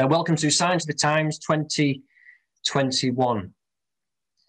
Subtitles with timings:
[0.00, 3.52] Uh, welcome to Signs of the Times 2021.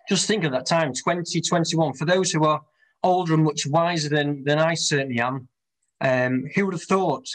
[0.08, 1.92] Just think of that time, 2021.
[1.94, 2.62] For those who are
[3.04, 5.50] older and much wiser than, than I certainly am,
[6.00, 7.28] um, who would have thought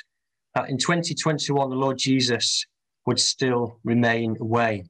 [0.55, 2.65] that in 2021 the Lord Jesus
[3.05, 4.87] would still remain away?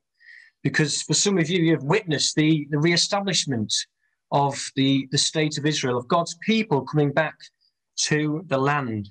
[0.62, 3.74] Because for some of you, you have witnessed the, the re-establishment
[4.30, 7.34] of the, the state of Israel, of God's people coming back
[8.02, 9.10] to the land.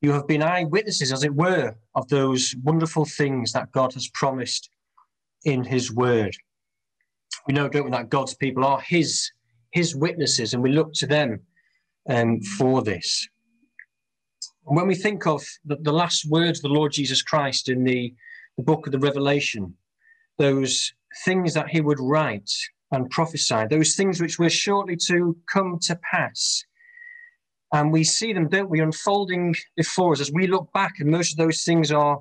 [0.00, 4.70] You have been eyewitnesses, as it were, of those wonderful things that God has promised
[5.44, 6.34] in His Word.
[7.46, 9.30] We know, don't we, that God's people are His
[9.72, 11.40] His witnesses, and we look to them
[12.08, 13.28] um, for this.
[14.62, 18.14] When we think of the, the last words of the Lord Jesus Christ in the,
[18.56, 19.74] the book of the Revelation,
[20.38, 20.94] those
[21.24, 22.50] things that He would write
[22.90, 26.64] and prophesy, those things which were shortly to come to pass,
[27.72, 31.32] and we see them, don't we, unfolding before us as we look back, and most
[31.32, 32.20] of those things are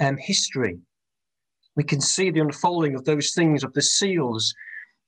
[0.00, 0.78] um, history.
[1.76, 4.54] We can see the unfolding of those things, of the seals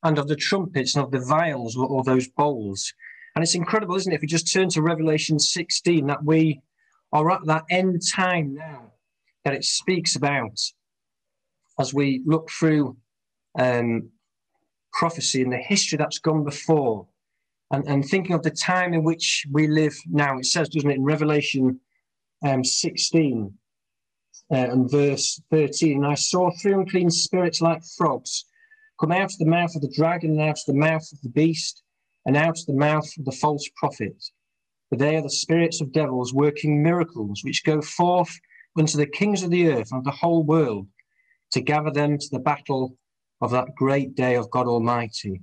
[0.03, 2.91] and of the trumpets and of the vials or, or those bowls.
[3.35, 6.61] And it's incredible, isn't it, if we just turn to Revelation 16, that we
[7.11, 8.91] are at that end time now
[9.45, 10.59] that it speaks about
[11.79, 12.95] as we look through
[13.59, 14.09] um,
[14.93, 17.07] prophecy and the history that's gone before
[17.73, 20.37] and, and thinking of the time in which we live now.
[20.37, 21.79] It says, doesn't it, in Revelation
[22.45, 23.51] um, 16
[24.51, 28.45] uh, and verse 13, and I saw three unclean spirits like frogs
[29.01, 31.29] come out of the mouth of the dragon and out of the mouth of the
[31.29, 31.81] beast
[32.27, 34.23] and out of the mouth of the false prophet.
[34.89, 38.39] For they are the spirits of devils working miracles, which go forth
[38.77, 40.87] unto the kings of the earth and the whole world
[41.53, 42.95] to gather them to the battle
[43.41, 45.41] of that great day of God Almighty.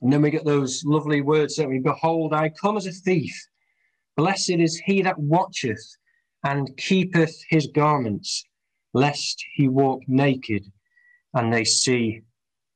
[0.00, 3.34] And then we get those lovely words that we behold, I come as a thief.
[4.16, 5.82] Blessed is he that watcheth
[6.44, 8.44] and keepeth his garments,
[8.94, 10.64] lest he walk naked
[11.34, 12.22] and they see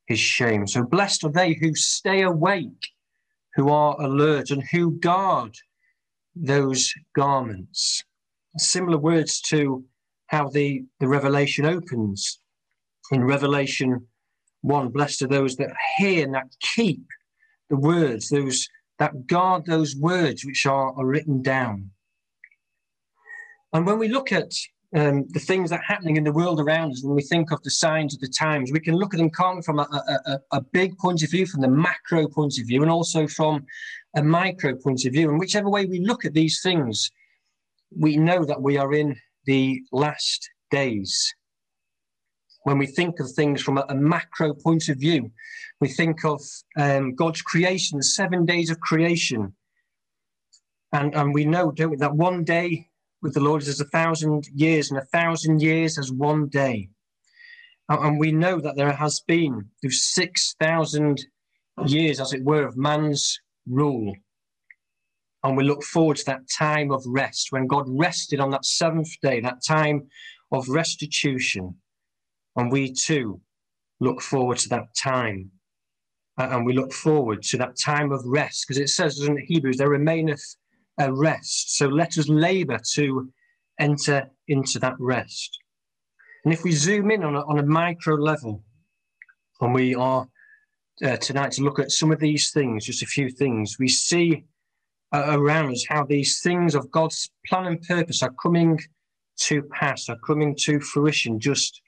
[0.06, 0.66] his shame.
[0.66, 2.88] So blessed are they who stay awake,
[3.54, 5.56] who are alert, and who guard
[6.34, 8.02] those garments.
[8.58, 9.84] Similar words to
[10.26, 12.38] how the, the revelation opens.
[13.10, 14.06] In Revelation
[14.62, 17.04] 1, blessed are those that hear and that keep
[17.68, 18.68] the words, those
[18.98, 21.90] that guard those words which are, are written down.
[23.72, 24.52] And when we look at
[24.94, 27.62] um, the things that are happening in the world around us, when we think of
[27.62, 29.88] the signs of the times, we can look at them calmly from a,
[30.26, 33.64] a, a, big point of view, from the macro point of view, and also from
[34.16, 35.30] a micro point of view.
[35.30, 37.10] And whichever way we look at these things,
[37.96, 41.34] we know that we are in the last days
[42.64, 45.30] when we think of things from a, a macro point of view.
[45.80, 46.40] We think of
[46.78, 49.54] um, God's creation, the seven days of creation.
[50.92, 52.88] And, and we know, don't we, that one day
[53.22, 56.88] with the Lord is a thousand years, and a thousand years as one day.
[57.88, 61.26] And we know that there has been through 6,000
[61.86, 64.14] years, as it were, of man's rule.
[65.44, 69.10] And we look forward to that time of rest when God rested on that seventh
[69.20, 70.08] day, that time
[70.52, 71.74] of restitution.
[72.56, 73.40] And we too
[74.00, 75.50] look forward to that time.
[76.38, 79.90] And we look forward to that time of rest, because it says in Hebrews, there
[79.90, 80.56] remaineth
[80.98, 81.76] a rest.
[81.76, 83.30] So let us labor to
[83.78, 85.58] enter into that rest.
[86.44, 88.64] And if we zoom in on a, on a micro level,
[89.60, 90.26] and we are
[91.04, 94.44] uh, tonight to look at some of these things, just a few things, we see
[95.14, 98.80] uh, around us how these things of God's plan and purpose are coming
[99.40, 101.81] to pass, are coming to fruition just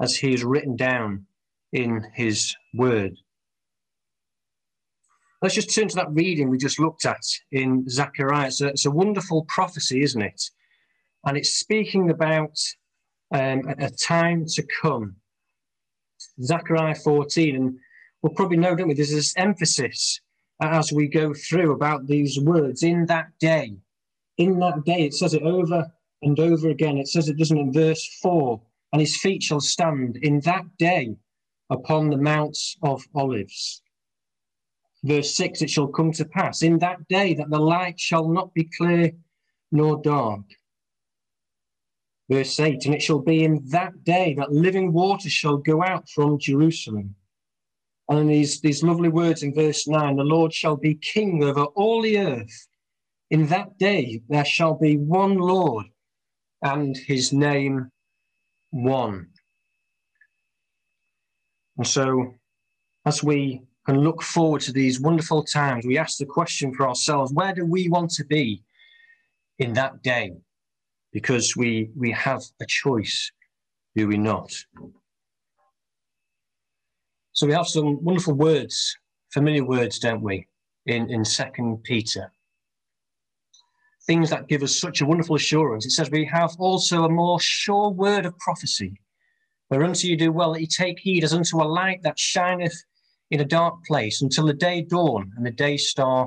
[0.00, 1.26] as he is written down
[1.72, 3.16] in his word.
[5.42, 7.22] Let's just turn to that reading we just looked at
[7.52, 8.48] in Zechariah.
[8.48, 10.42] It's a, it's a wonderful prophecy, isn't it?
[11.24, 12.58] And it's speaking about
[13.32, 15.16] um, a, time to come.
[16.42, 17.78] Zechariah 14, and
[18.22, 18.94] we'll probably know, don't we?
[18.94, 20.20] There's this emphasis
[20.60, 23.76] as we go through about these words in that day.
[24.36, 25.90] In that day, it says it over
[26.22, 26.98] and over again.
[26.98, 28.60] It says it doesn't in verse 4
[28.92, 31.16] and his feet shall stand in that day
[31.70, 33.82] upon the mounts of olives.
[35.02, 38.52] Verse 6 It shall come to pass in that day that the light shall not
[38.52, 39.12] be clear
[39.72, 40.42] nor dark.
[42.28, 46.08] Verse 8 And it shall be in that day that living water shall go out
[46.08, 47.14] from Jerusalem.
[48.08, 52.02] And these, these lovely words in verse 9 The Lord shall be king over all
[52.02, 52.68] the earth.
[53.30, 55.86] In that day there shall be one Lord,
[56.62, 57.90] and his name
[58.70, 59.28] one.
[61.76, 62.34] And so,
[63.06, 67.32] as we can look forward to these wonderful times, we ask the question for ourselves
[67.32, 68.62] where do we want to be
[69.58, 70.32] in that day?
[71.12, 73.32] Because we, we have a choice
[73.96, 74.52] do we not?
[77.32, 78.96] So we have some wonderful words,
[79.32, 80.46] familiar words, don't we,
[80.86, 82.32] in, in Second Peter.
[84.10, 85.86] Things that give us such a wonderful assurance.
[85.86, 89.00] It says, We have also a more sure word of prophecy,
[89.70, 92.74] whereunto you do well that you take heed as unto a light that shineth
[93.30, 96.26] in a dark place until the day dawn and the day star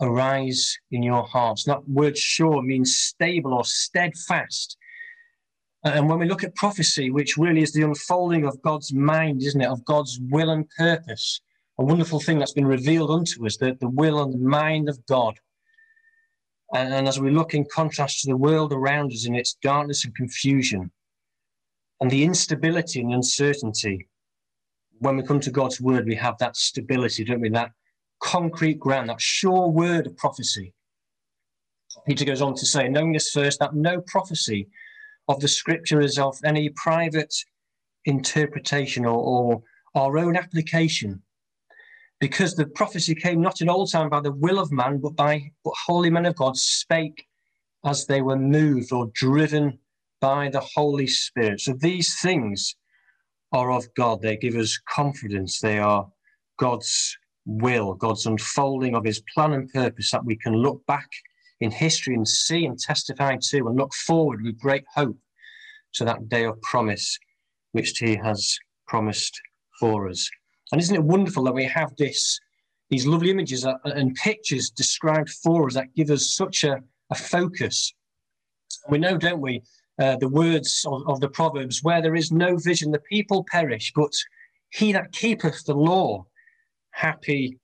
[0.00, 1.64] arise in your hearts.
[1.64, 4.78] That word sure means stable or steadfast.
[5.84, 9.60] And when we look at prophecy, which really is the unfolding of God's mind, isn't
[9.60, 11.42] it, of God's will and purpose,
[11.76, 15.04] a wonderful thing that's been revealed unto us, that the will and the mind of
[15.04, 15.38] God.
[16.74, 20.04] And, and as we look in contrast to the world around us in its darkness
[20.04, 20.90] and confusion,
[22.00, 24.08] and the instability and uncertainty,
[25.00, 27.48] when we come to God's word, we have that stability, don't we?
[27.48, 27.72] That
[28.22, 30.72] concrete ground, that sure word of prophecy.
[32.06, 34.68] Peter goes on to say, knowing this first, that no prophecy
[35.28, 37.34] of the scripture is of any private
[38.04, 39.62] interpretation or, or
[39.94, 41.22] our own application,
[42.20, 45.50] because the prophecy came not in old time by the will of man, but by
[45.64, 47.26] but holy men of God spake
[47.84, 49.78] as they were moved or driven
[50.20, 51.60] by the Holy Spirit.
[51.60, 52.76] So these things
[53.52, 54.20] are of God.
[54.20, 55.60] They give us confidence.
[55.60, 56.06] They are
[56.58, 61.08] God's will, God's unfolding of his plan and purpose that we can look back
[61.60, 65.18] in history and see and testify to and look forward with great hope
[65.94, 67.18] to that day of promise
[67.72, 69.40] which he has promised
[69.78, 70.28] for us.
[70.72, 72.38] And isn't it wonderful that we have this,
[72.90, 76.80] these lovely images and pictures described for us that give us such a,
[77.10, 77.92] a focus?
[78.88, 79.62] We know, don't we,
[79.98, 83.92] uh, the words of, of the Proverbs, where there is no vision, the people perish,
[83.94, 84.12] but
[84.70, 86.26] he that keepeth the law,
[86.92, 87.58] happy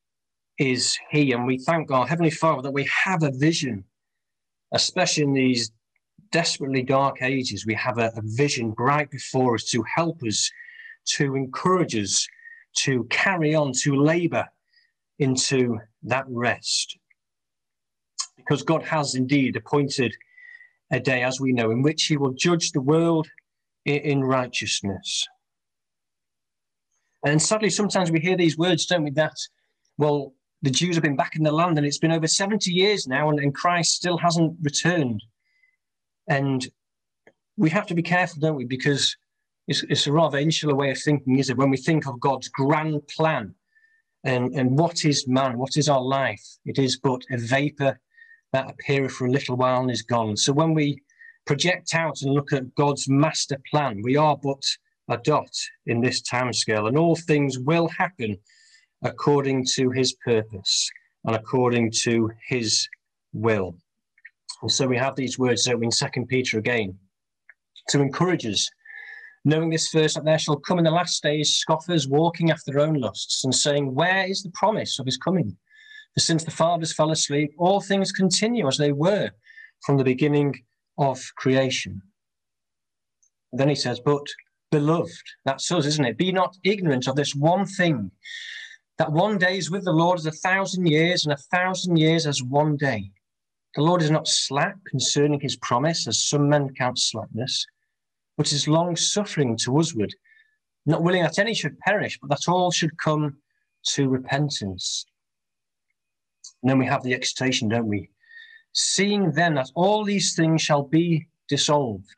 [0.58, 1.32] is he.
[1.32, 3.84] And we thank our Heavenly Father that we have a vision,
[4.72, 5.70] especially in these
[6.32, 7.64] desperately dark ages.
[7.64, 10.50] We have a, a vision bright before us to help us,
[11.16, 12.26] to encourage us,
[12.76, 14.46] to carry on, to labor
[15.18, 16.98] into that rest.
[18.36, 20.14] Because God has indeed appointed
[20.92, 23.28] a day, as we know, in which he will judge the world
[23.84, 25.26] in, righteousness.
[27.24, 29.36] And sadly, sometimes we hear these words, don't we, that,
[29.98, 30.32] well,
[30.62, 33.30] the Jews have been back in the land and it's been over 70 years now
[33.30, 35.22] and, and Christ still hasn't returned.
[36.28, 36.66] And
[37.56, 38.64] we have to be careful, don't we?
[38.64, 39.16] Because
[39.66, 41.56] it's, it's a rather insular way of thinking, is it?
[41.56, 43.54] When we think of God's grand plan
[44.24, 46.42] and, and what is man, what is our life?
[46.64, 47.98] It is but a vapor
[48.52, 50.36] that appeareth for a little while and is gone.
[50.36, 51.02] So when we
[51.46, 54.62] project out and look at God's master plan, we are but
[55.08, 55.54] a dot
[55.86, 58.36] in this time scale, and all things will happen
[59.02, 60.90] according to his purpose
[61.24, 62.88] and according to his
[63.32, 63.76] will.
[64.62, 66.98] And so we have these words in Second Peter again
[67.90, 68.68] to encourage us,
[69.46, 72.80] knowing this first that there shall come in the last days scoffers walking after their
[72.80, 75.56] own lusts and saying, Where is the promise of his coming?
[76.14, 79.30] For since the fathers fell asleep, all things continue as they were
[79.84, 80.56] from the beginning
[80.98, 82.02] of creation.
[83.52, 84.26] And then he says, But
[84.72, 86.18] beloved, that's us, isn't it?
[86.18, 88.10] Be not ignorant of this one thing,
[88.98, 92.26] that one day is with the Lord as a thousand years, and a thousand years
[92.26, 93.12] as one day.
[93.76, 97.64] The Lord is not slack concerning his promise, as some men count slackness,
[98.36, 100.14] but is long suffering to usward,
[100.84, 103.36] not willing that any should perish, but that all should come
[103.82, 105.06] to repentance.
[106.62, 108.10] And then we have the exhortation, don't we?
[108.72, 112.14] Seeing then that all these things shall be dissolved,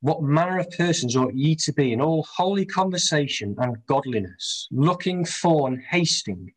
[0.00, 5.24] what manner of persons ought ye to be in all holy conversation and godliness, looking
[5.24, 6.52] for and hasting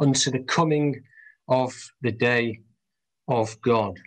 [0.00, 1.02] unto the coming
[1.48, 2.60] of the day
[3.28, 3.98] of God.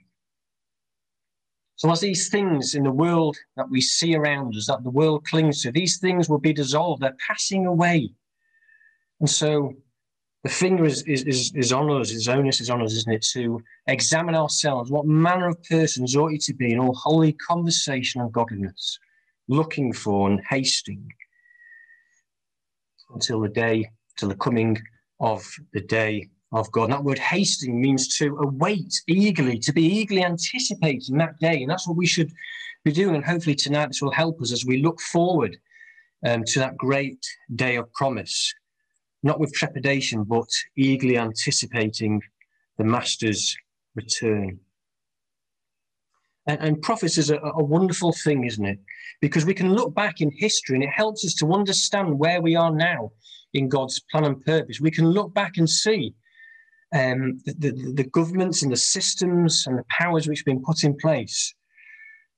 [1.77, 5.25] So, as these things in the world that we see around us, that the world
[5.25, 8.10] clings to, these things will be dissolved, they're passing away.
[9.19, 9.74] And so,
[10.43, 13.22] the finger is, is, is, is on us, his onus is on us, isn't it,
[13.34, 14.89] to examine ourselves.
[14.89, 18.98] What manner of persons ought you to be in all holy conversation and godliness,
[19.48, 21.07] looking for and hasting
[23.13, 24.81] until the day, till the coming
[25.19, 26.85] of the day of God.
[26.85, 31.61] And that word hasting means to await eagerly, to be eagerly anticipating that day.
[31.61, 32.31] And that's what we should
[32.83, 33.15] be doing.
[33.15, 35.57] And hopefully tonight this will help us as we look forward
[36.25, 37.25] um, to that great
[37.55, 38.53] day of promise,
[39.23, 42.21] not with trepidation, but eagerly anticipating
[42.77, 43.55] the Master's
[43.95, 44.59] return.
[46.47, 48.79] And, and prophecy is a, a wonderful thing, isn't it?
[49.19, 52.55] Because we can look back in history and it helps us to understand where we
[52.55, 53.11] are now
[53.53, 54.79] in God's plan and purpose.
[54.79, 56.15] We can look back and see
[56.94, 60.84] um, the, the, the, governments and the systems and the powers which have been put
[60.84, 61.53] in place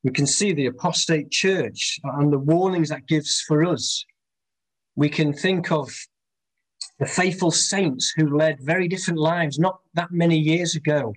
[0.04, 4.04] We can see the apostate church and the warnings that gives for us.
[4.96, 5.92] We can think of
[6.98, 11.14] the faithful saints who led very different lives not that many years ago,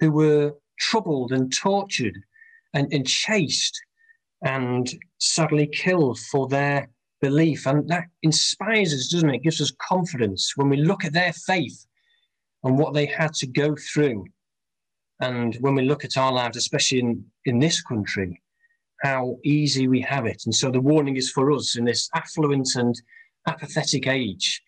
[0.00, 2.18] who were troubled and tortured
[2.74, 3.80] and, and chased
[4.44, 6.88] and sadly killed for their
[7.20, 7.66] belief.
[7.66, 9.36] And that inspires us, doesn't it?
[9.36, 9.42] it?
[9.42, 11.86] gives us confidence when we look at their faith
[12.64, 14.24] and what they had to go through.
[15.20, 18.40] And when we look at our lives, especially in, in this country,
[19.02, 20.42] how easy we have it.
[20.46, 22.94] And so the warning is for us in this affluent and
[23.46, 24.62] apathetic age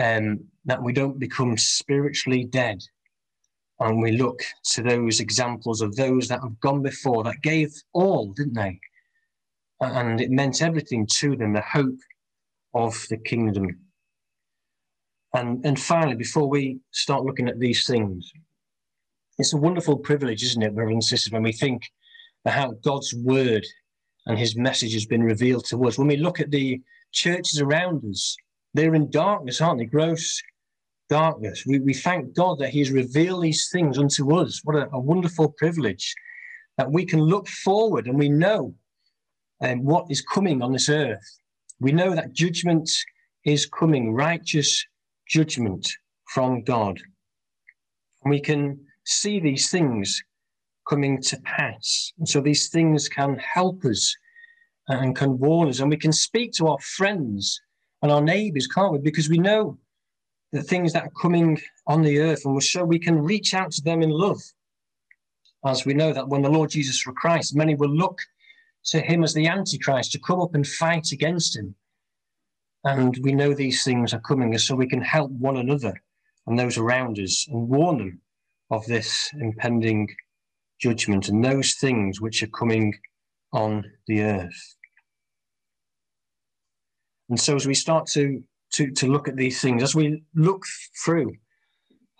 [0.00, 2.82] um, that we don't become spiritually dead.
[3.80, 4.40] And we look
[4.72, 8.78] to those examples of those that have gone before that gave all, didn't they?
[9.80, 11.98] And it meant everything to them, the hope
[12.72, 13.83] of the kingdom.
[15.34, 18.32] And, and finally, before we start looking at these things,
[19.38, 21.82] it's a wonderful privilege, isn't it, brothers and sisters, when we think
[22.46, 23.66] how God's word
[24.26, 25.98] and his message has been revealed to us.
[25.98, 26.80] When we look at the
[27.12, 28.36] churches around us,
[28.74, 29.86] they're in darkness, aren't they?
[29.86, 30.40] Gross
[31.08, 31.64] darkness.
[31.66, 34.60] We, we thank God that He has revealed these things unto us.
[34.64, 36.14] What a, a wonderful privilege
[36.78, 38.74] that we can look forward and we know
[39.62, 41.24] um, what is coming on this earth.
[41.80, 42.90] We know that judgment
[43.44, 44.84] is coming, righteous
[45.28, 45.88] judgment
[46.32, 47.00] from God.
[48.22, 50.22] And we can see these things
[50.88, 52.12] coming to pass.
[52.18, 54.14] And so these things can help us
[54.88, 55.80] and can warn us.
[55.80, 57.60] And we can speak to our friends
[58.02, 58.98] and our neighbors, can't we?
[58.98, 59.78] Because we know
[60.52, 63.72] the things that are coming on the earth, and we're so we can reach out
[63.72, 64.40] to them in love.
[65.66, 68.18] As we know that when the Lord Jesus Christ, many will look
[68.86, 71.74] to him as the Antichrist to come up and fight against him.
[72.84, 75.94] And we know these things are coming, so we can help one another
[76.46, 78.20] and those around us and warn them
[78.70, 80.08] of this impending
[80.80, 82.94] judgment and those things which are coming
[83.52, 84.76] on the earth.
[87.30, 90.62] And so as we start to, to, to look at these things, as we look
[91.02, 91.32] through,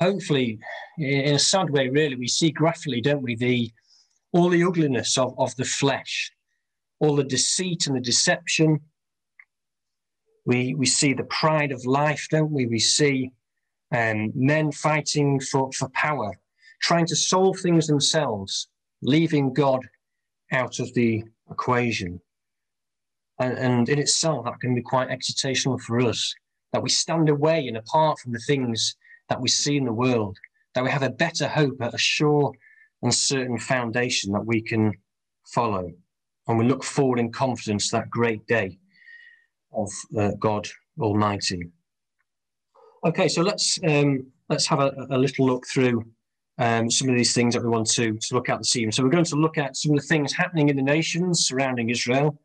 [0.01, 0.59] hopefully,
[0.99, 3.71] in a sad way, really, we see graphically, don't we, the
[4.33, 6.33] all the ugliness of, of the flesh,
[6.99, 8.81] all the deceit and the deception.
[10.45, 12.67] We, we see the pride of life, don't we?
[12.67, 13.31] We see
[13.95, 16.33] um, men fighting for, for power,
[16.81, 18.69] trying to solve things themselves,
[19.03, 19.81] leaving God
[20.53, 22.21] out of the equation.
[23.39, 26.35] And, and in itself, that can be quite excitational for us
[26.73, 28.97] that we stand away and apart from the things
[29.29, 30.37] that we see in the world,
[30.75, 32.53] that we have a better hope, a sure
[33.03, 34.93] and certain foundation that we can
[35.47, 35.89] follow.
[36.49, 38.79] And we look forward in confidence to that great day
[39.75, 40.69] of uh, God
[41.01, 41.69] Almighty.
[43.05, 46.05] Okay, so let's um, let's have a, a, little look through
[46.59, 48.93] um, some of these things that we want to, to look at this evening.
[48.93, 51.91] So we're going to look at some of the things happening in the nations surrounding
[51.91, 52.39] Israel.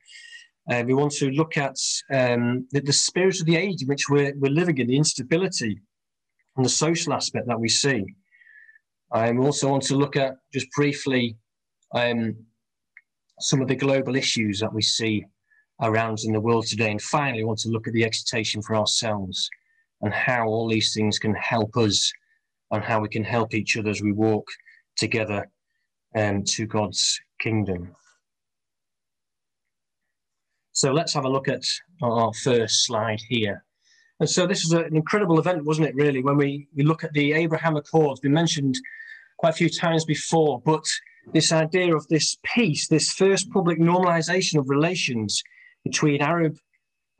[0.69, 1.77] Uh, we want to look at
[2.11, 5.79] um, the, the, spirit of the age in which we're, we're living in, the instability
[6.55, 8.05] and the social aspect that we see.
[9.11, 11.37] I also want to look at just briefly
[11.95, 12.35] um,
[13.39, 15.25] some of the global issues that we see
[15.81, 16.91] around in the world today.
[16.91, 19.49] And finally, want to look at the excitation for ourselves
[20.01, 22.11] and how all these things can help us
[22.71, 24.47] and how we can help each other as we walk
[24.97, 25.49] together
[26.15, 27.95] um, to God's kingdom.
[30.71, 31.63] So let's have a look at
[32.01, 33.65] our first slide here.
[34.19, 37.13] And so this was an incredible event, wasn't it, really, when we, we look at
[37.13, 38.77] the Abraham Accords, been mentioned
[39.37, 40.85] quite a few times before, but
[41.33, 45.41] this idea of this peace, this first public normalization of relations
[45.83, 46.57] between Arab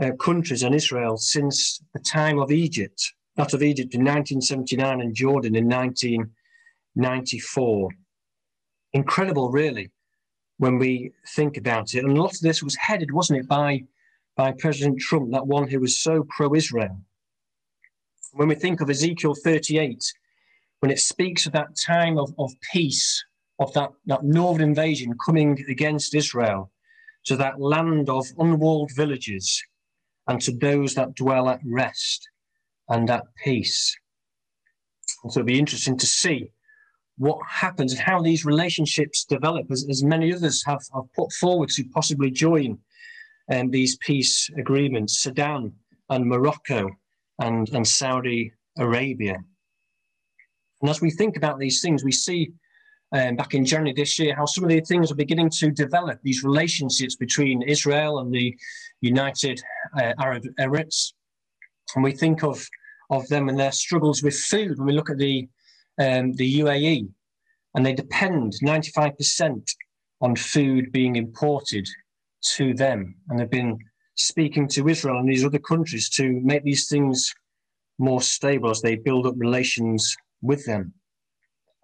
[0.01, 5.15] uh, countries and Israel since the time of Egypt, not of Egypt in 1979 and
[5.15, 7.89] Jordan in 1994.
[8.93, 9.91] Incredible, really
[10.59, 12.03] when we think about it.
[12.03, 13.83] And a lot of this was headed, wasn't it, by,
[14.35, 16.99] by President Trump, that one who was so pro Israel.
[18.33, 20.13] When we think of Ezekiel 38,
[20.81, 23.23] when it speaks of that time of, of peace,
[23.59, 26.71] of that, that northern invasion coming against Israel,
[27.29, 29.63] to that land of unwalled villages,
[30.27, 32.27] and to those that dwell at rest
[32.87, 33.95] and at peace.
[35.23, 36.51] And so it'll be interesting to see
[37.19, 41.69] what happens and how these relationships develop, as, as many others have, have, put forward
[41.69, 42.79] to possibly join
[43.51, 45.71] um, these peace agreements, Sudan
[46.09, 46.89] and Morocco
[47.37, 49.37] and, and Saudi Arabia.
[50.81, 52.53] And as we think about these things, we see
[53.11, 56.19] um, back in January this year how some of these things are beginning to develop,
[56.21, 58.55] these relationships between Israel and the
[59.01, 59.61] United
[59.99, 61.13] uh, Arab Emirates.
[61.95, 62.65] And we think of,
[63.09, 65.47] of them and their struggles with food when we look at the
[65.99, 67.09] um, the UAE,
[67.75, 69.69] and they depend 95%
[70.21, 71.87] on food being imported
[72.55, 73.15] to them.
[73.27, 73.77] And they've been
[74.15, 77.33] speaking to Israel and these other countries to make these things
[77.97, 80.93] more stable as they build up relations with them.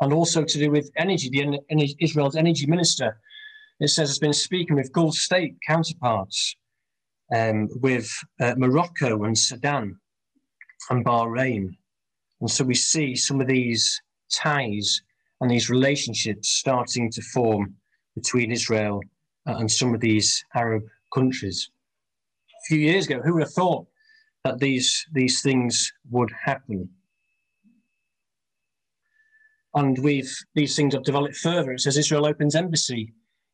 [0.01, 3.19] And also to do with energy, the Israel's energy minister,
[3.79, 6.55] it says, has been speaking with Gulf state counterparts,
[7.33, 8.11] um, with
[8.41, 9.97] uh, Morocco and Sudan
[10.89, 11.69] and Bahrain.
[12.41, 15.01] And so we see some of these ties
[15.41, 17.75] and these relationships starting to form
[18.15, 19.01] between Israel
[19.45, 20.83] and some of these Arab
[21.13, 21.69] countries.
[22.49, 23.85] A few years ago, who would have thought
[24.43, 26.89] that these, these things would happen?
[29.75, 31.73] And we've these things have developed further.
[31.73, 33.13] It says Israel opens embassy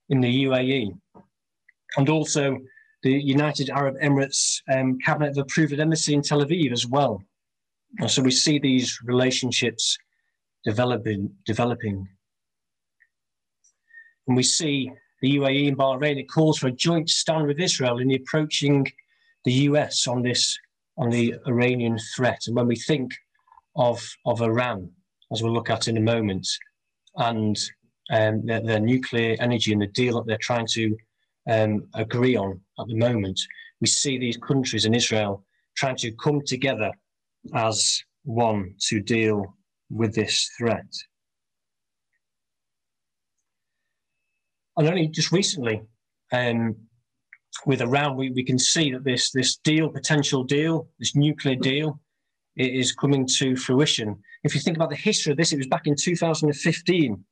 [0.10, 0.92] in the UAE.
[1.98, 2.58] And also
[3.04, 7.22] the United Arab Emirates um, cabinet have approved an embassy in Tel Aviv as well.
[7.98, 9.98] And so we see these relationships
[10.63, 12.08] developing, developing.
[14.28, 17.98] And we see the UAE and Bahrain, it calls for a joint stand with Israel
[17.98, 18.88] in approaching
[19.46, 20.58] the US on this,
[20.98, 22.44] on the Iranian threat.
[22.48, 23.12] And when we think
[23.75, 24.92] of, of Iran,
[25.32, 26.48] as we'll look at in a moment,
[27.16, 27.58] and
[28.12, 30.96] um, their, their, nuclear energy and the deal that they're trying to
[31.50, 33.40] um, agree on at the moment,
[33.80, 35.44] we see these countries and Israel
[35.76, 36.92] trying to come together
[37.56, 39.56] as one to deal
[39.90, 40.86] with this threat.
[44.78, 45.82] And only just recently,
[46.32, 46.76] um,
[47.66, 52.00] with Iran, we, we can see that this, this deal, potential deal, this nuclear deal,
[52.55, 54.17] it is coming to fruition.
[54.43, 57.24] If you think about the history of this, it was back in 2015,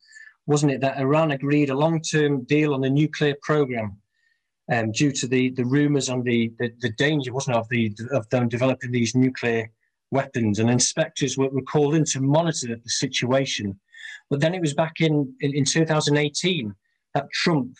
[0.45, 3.97] wasn't it, that Iran agreed a long-term deal on the nuclear program
[4.71, 7.95] um, due to the, the rumours and the, the, the, danger, wasn't it, of, the,
[8.11, 9.69] of them developing these nuclear
[10.11, 10.59] weapons.
[10.59, 13.79] And inspectors were, were called in to monitor the situation.
[14.29, 16.73] But then it was back in, in, in 2018
[17.15, 17.75] that Trump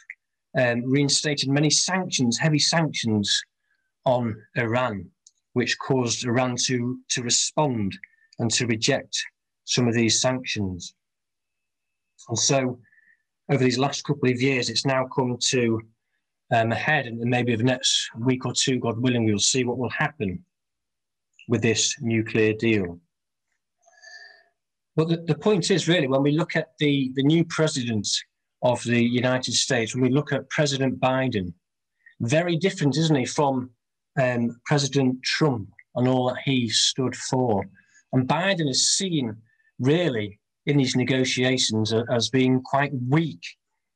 [0.58, 3.42] um, reinstated many sanctions, heavy sanctions
[4.06, 5.10] on Iran,
[5.60, 7.92] which caused Iran to, to respond
[8.40, 9.14] and to reject
[9.66, 10.94] some of these sanctions.
[12.30, 12.80] And so,
[13.52, 15.82] over these last couple of years, it's now come to
[16.56, 19.78] um, a head, and maybe the next week or two, God willing, we'll see what
[19.78, 20.42] will happen
[21.50, 22.98] with this nuclear deal.
[24.96, 28.08] But the, the point is really, when we look at the, the new president
[28.62, 31.52] of the United States, when we look at President Biden,
[32.22, 33.72] very different, isn't he, from
[34.20, 37.66] um, President Trump and all that he stood for.
[38.14, 39.36] And Biden is seen
[39.80, 43.42] really in these negotiations as being quite weak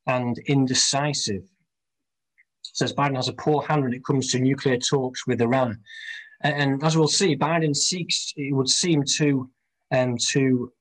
[0.07, 1.43] and indecisive.
[2.62, 5.79] Says Biden has a poor hand when it comes to nuclear talks with Iran.
[6.41, 9.49] And as we'll see, Biden seeks, it would seem to,
[9.91, 10.71] um, to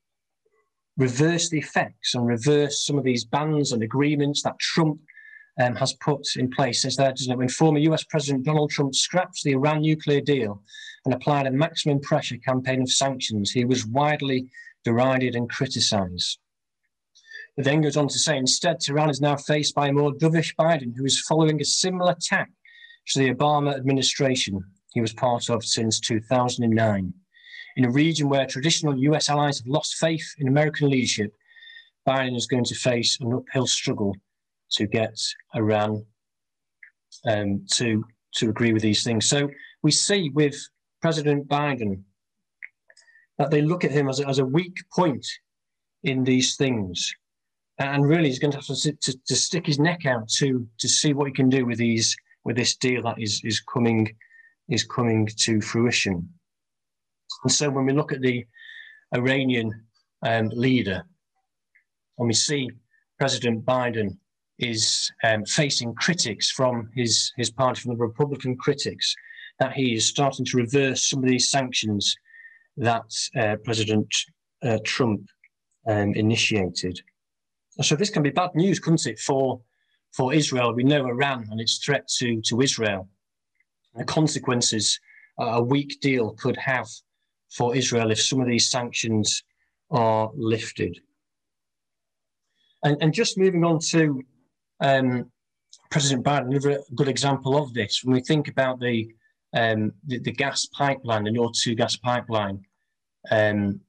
[0.96, 5.00] reverse the effects and reverse some of these bans and agreements that Trump
[5.60, 6.82] um, has put in place.
[6.82, 7.36] Says there, doesn't?
[7.36, 10.62] When former US President Donald Trump scrapped the Iran nuclear deal
[11.04, 14.46] and applied a maximum pressure campaign of sanctions, he was widely
[14.84, 16.38] derided and criticized.
[17.56, 20.54] It then goes on to say, instead, Tehran is now faced by a more dovish
[20.56, 22.50] Biden, who is following a similar tack
[23.08, 27.12] to the Obama administration he was part of since 2009.
[27.76, 31.32] In a region where traditional US allies have lost faith in American leadership,
[32.06, 34.16] Biden is going to face an uphill struggle
[34.72, 35.16] to get
[35.54, 36.04] Iran
[37.26, 38.04] um, to,
[38.36, 39.28] to agree with these things.
[39.28, 39.48] So
[39.82, 40.56] we see with
[41.00, 42.02] President Biden
[43.38, 45.26] that they look at him as a, as a weak point
[46.04, 47.12] in these things.
[47.78, 50.88] And really, he's going to have to, to, to stick his neck out to, to
[50.88, 54.14] see what he can do with these with this deal that is, is coming
[54.68, 56.28] is coming to fruition.
[57.42, 58.46] And so when we look at the
[59.14, 59.72] Iranian
[60.24, 61.02] um, leader,
[62.18, 62.70] and we see
[63.18, 64.16] President Biden
[64.58, 69.14] is um, facing critics from his, his party, from the Republican critics,
[69.58, 72.14] that he is starting to reverse some of these sanctions
[72.76, 74.08] that uh, President
[74.62, 75.22] uh, Trump
[75.88, 77.00] um, initiated.
[77.80, 79.60] So this can be bad news, couldn't it, for,
[80.12, 80.74] for Israel?
[80.74, 83.08] We know Iran and its threat to, to Israel
[83.94, 84.98] the consequences
[85.38, 86.88] a weak deal could have
[87.50, 89.42] for Israel if some of these sanctions
[89.90, 90.98] are lifted.
[92.84, 94.22] And, and just moving on to
[94.82, 95.30] um,
[95.90, 99.08] President Biden, is a good example of this, when we think about the,
[99.54, 102.60] um, the, the, gas pipeline, the Nord 2 gas pipeline,
[103.30, 103.80] um,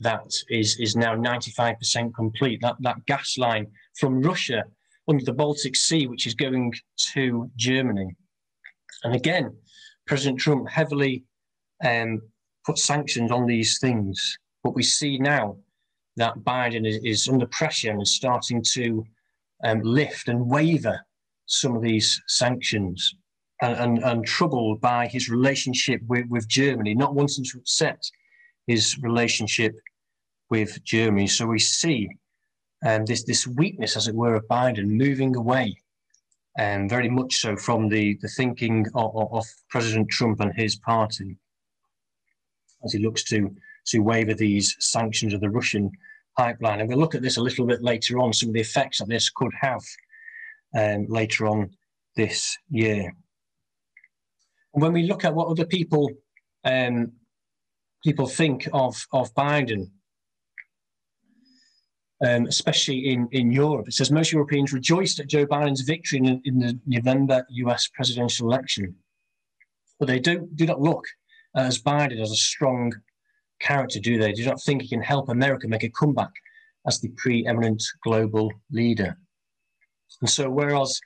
[0.00, 2.60] that is, is now 95% complete.
[2.62, 3.66] That, that gas line
[3.98, 4.64] from Russia
[5.08, 6.72] under the Baltic Sea, which is going
[7.14, 8.14] to Germany.
[9.02, 9.56] And again,
[10.06, 11.24] President Trump heavily
[11.84, 12.22] um,
[12.64, 14.38] put sanctions on these things.
[14.62, 15.56] But we see now
[16.16, 19.04] that Biden is, is under pressure and is starting to
[19.64, 21.00] um, lift and waver
[21.46, 23.14] some of these sanctions
[23.62, 28.02] and, and, and troubled by his relationship with, with Germany, not wanting to upset
[28.66, 29.74] his relationship
[30.50, 31.26] with Germany.
[31.26, 32.08] So we see
[32.86, 35.76] um, this, this weakness, as it were, of Biden moving away
[36.58, 40.76] and um, very much so from the, the thinking of, of, President Trump and his
[40.76, 41.36] party
[42.84, 43.54] as he looks to,
[43.86, 45.90] to waiver these sanctions of the Russian
[46.38, 46.80] pipeline.
[46.80, 49.08] And we'll look at this a little bit later on, some of the effects that
[49.08, 49.82] this could have
[50.76, 51.70] um, later on
[52.16, 53.12] this year.
[54.74, 56.08] And when we look at what other people
[56.64, 57.12] um,
[58.04, 59.90] people think of, of Biden,
[62.26, 63.88] um, especially in, in Europe.
[63.88, 68.48] It says most Europeans rejoiced at Joe Biden's victory in, in the November US presidential
[68.48, 68.94] election.
[69.98, 71.04] But they don't do not look
[71.56, 72.92] as Biden as a strong
[73.60, 74.32] character, do they?
[74.32, 76.32] Do you not think he can help America make a comeback
[76.88, 79.16] as the preeminent global leader.
[80.20, 81.00] And so, whereas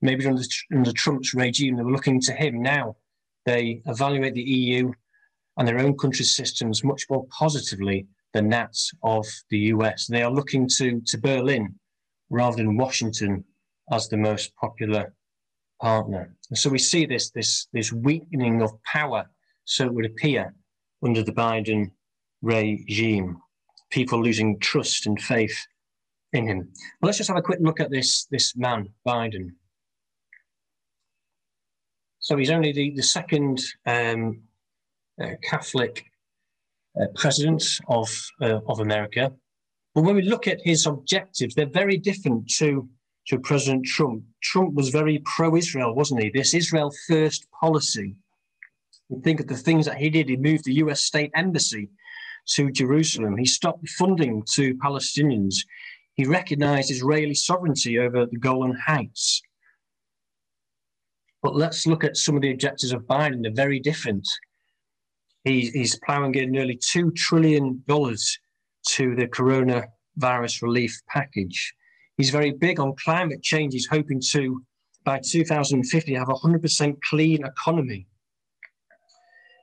[0.00, 0.42] maybe under,
[0.72, 2.96] under Trump's regime, they were looking to him, now
[3.44, 4.92] they evaluate the EU
[5.58, 10.06] and their own country's systems much more positively than that of the US.
[10.06, 11.74] They are looking to, to Berlin
[12.30, 13.44] rather than Washington
[13.90, 15.12] as the most popular
[15.80, 16.34] partner.
[16.48, 19.26] And so we see this, this, this weakening of power,
[19.66, 20.54] so it would appear,
[21.04, 21.90] under the Biden
[22.42, 23.38] regime.
[23.90, 25.66] People losing trust and faith
[26.32, 26.58] in him.
[27.00, 29.50] Well, let's just have a quick look at this, this man, Biden.
[32.20, 34.42] So he's only the, the second um,
[35.20, 36.04] uh, Catholic
[37.00, 38.08] uh, president of,
[38.40, 39.32] uh, of America.
[39.94, 42.88] But when we look at his objectives, they're very different to,
[43.26, 44.22] to President Trump.
[44.42, 46.30] Trump was very pro Israel, wasn't he?
[46.30, 48.16] This Israel first policy.
[49.22, 50.28] Think of the things that he did.
[50.28, 51.90] He moved the US state embassy
[52.48, 55.56] to Jerusalem, he stopped funding to Palestinians,
[56.14, 59.42] he recognized Israeli sovereignty over the Golan Heights.
[61.42, 63.42] But let's look at some of the objectives of Biden.
[63.42, 64.28] They're very different.
[65.44, 71.74] He, he's plowing in nearly $2 trillion to the coronavirus relief package.
[72.16, 73.72] He's very big on climate change.
[73.72, 74.62] He's hoping to,
[75.04, 78.06] by 2050, have a 100% clean economy.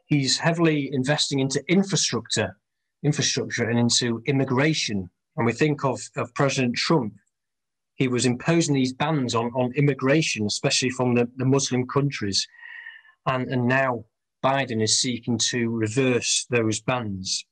[0.09, 2.57] He's heavily investing into infrastructure,
[3.03, 5.07] infrastructure and into immigration.
[5.37, 7.13] And we think of, of President Trump.
[7.93, 12.47] He was imposing these bans on, on immigration, especially from the, the Muslim countries.
[13.27, 14.03] And, and now
[14.43, 17.45] Biden is seeking to reverse those bans.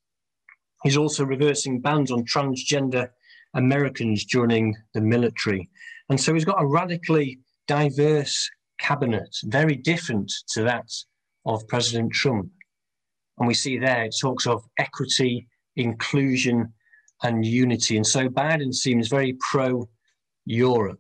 [0.83, 3.09] He's also reversing bans on transgender
[3.53, 5.69] Americans joining the military.
[6.09, 10.89] And so he's got a radically diverse cabinet, very different to that
[11.47, 12.49] of President Trump.
[13.39, 16.71] And we see there it talks of equity, inclusion,
[17.23, 17.95] and unity.
[17.95, 19.89] And so Biden seems very pro
[20.45, 20.99] Europe.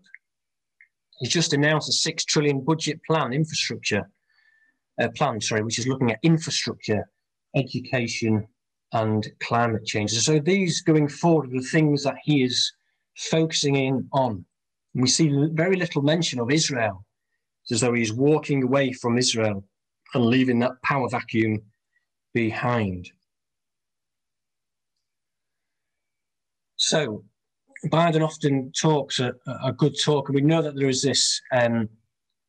[1.19, 4.09] He's just announced a six trillion budget plan, infrastructure
[5.01, 7.07] uh, plan, sorry, which is looking at infrastructure,
[7.55, 8.47] education,
[8.93, 10.11] and climate change.
[10.11, 12.71] So these going forward are the things that he is
[13.17, 14.45] focusing in on.
[14.93, 17.03] And we see very little mention of Israel.
[17.63, 19.63] It's as though he's walking away from Israel
[20.13, 21.61] and leaving that power vacuum
[22.33, 23.09] behind.
[26.77, 27.23] So
[27.87, 31.89] Biden often talks a, a, good talk, and we know that there is this um,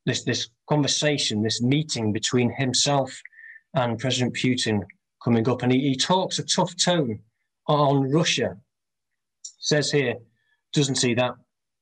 [0.07, 3.11] this this conversation, this meeting between himself
[3.75, 4.83] and President Putin
[5.23, 7.21] coming up, and he, he talks a tough tone
[7.67, 8.57] on Russia.
[9.45, 10.15] He says here,
[10.73, 11.35] doesn't see that.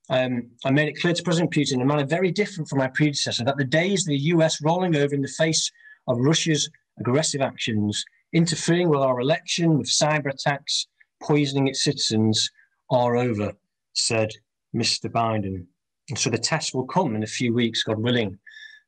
[0.09, 2.87] Um, I made it clear to President Putin in a manner very different from my
[2.87, 5.71] predecessor that the days of the US rolling over in the face
[6.07, 10.87] of Russia's aggressive actions, interfering with our election, with cyber attacks,
[11.21, 12.49] poisoning its citizens,
[12.89, 13.53] are over,
[13.93, 14.29] said
[14.75, 15.09] Mr.
[15.11, 15.65] Biden.
[16.09, 18.37] And so the test will come in a few weeks, God willing,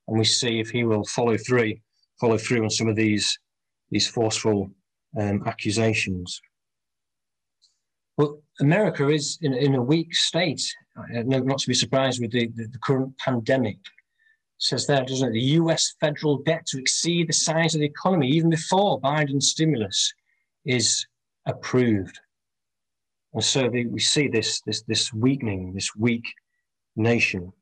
[0.07, 1.75] and we see if he will follow through,
[2.19, 3.37] follow through on some of these
[3.91, 4.69] these forceful
[5.19, 6.39] um, accusations.
[8.17, 10.61] Well, America is in, in a weak state,
[11.09, 13.77] not to be surprised with the, the, the current pandemic.
[14.57, 15.33] Says there, doesn't it?
[15.33, 20.13] The US federal debt to exceed the size of the economy even before Biden's stimulus
[20.65, 21.05] is
[21.45, 22.19] approved.
[23.33, 26.25] And so the, we see this, this, this weakening, this weak
[26.95, 27.53] nation.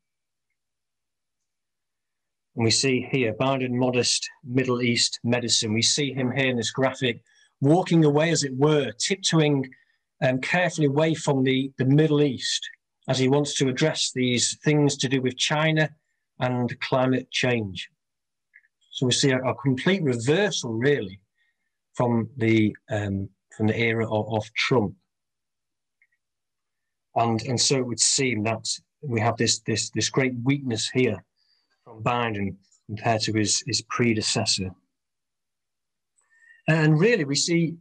[2.56, 5.72] And we see here Biden modest Middle East medicine.
[5.72, 7.22] We see him here in this graphic
[7.60, 9.68] walking away, as it were, tiptoeing
[10.24, 12.68] um, carefully away from the, the Middle East
[13.08, 15.90] as he wants to address these things to do with China
[16.40, 17.88] and climate change.
[18.90, 21.20] So we see a, a complete reversal, really,
[21.94, 24.94] from the um, from the era of, of Trump.
[27.16, 28.64] And, and so it would seem that
[29.02, 31.24] we have this, this, this great weakness here
[31.84, 32.54] from Biden
[32.86, 34.70] compared to his, his predecessor.
[36.68, 37.74] And really, we see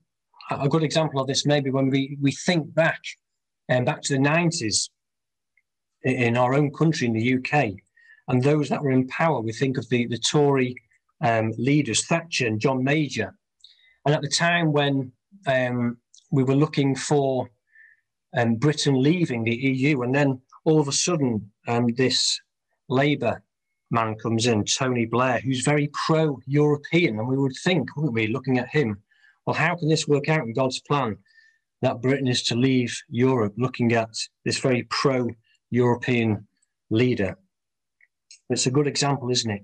[0.49, 2.99] a good example of this maybe when we, we think back
[3.69, 4.89] and um, back to the 90s
[6.07, 7.73] in our own country in the UK
[8.27, 9.41] and those that were in power.
[9.41, 10.75] We think of the, the Tory
[11.21, 13.35] um, leaders, Thatcher and John Major.
[14.05, 15.11] And at the time when
[15.45, 15.97] um,
[16.31, 17.49] we were looking for
[18.35, 22.39] um, Britain leaving the EU, and then all of a sudden, um, this
[22.89, 23.41] Labour
[23.89, 27.19] man comes in, Tony Blair, who's very pro European.
[27.19, 29.01] And we would think, wouldn't we, looking at him,
[29.45, 31.17] well, how can this work out in God's plan
[31.81, 34.09] that Britain is to leave Europe, looking at
[34.43, 35.29] this very pro
[35.69, 36.47] European
[36.89, 37.37] leader?
[38.49, 39.63] It's a good example, isn't it,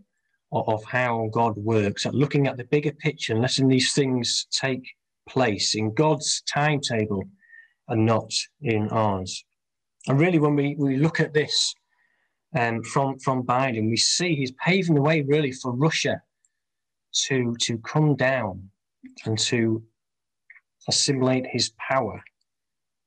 [0.52, 4.86] of, how God works, at looking at the bigger picture and letting these things take
[5.28, 7.24] place in God's timetable
[7.88, 9.44] and not in ours.
[10.08, 11.74] And really, when we, we look at this
[12.56, 16.22] um, from, from Biden, we see he's paving the way really for Russia
[17.28, 18.70] to, to come down
[19.26, 19.84] and to
[20.88, 22.22] assimilate his power.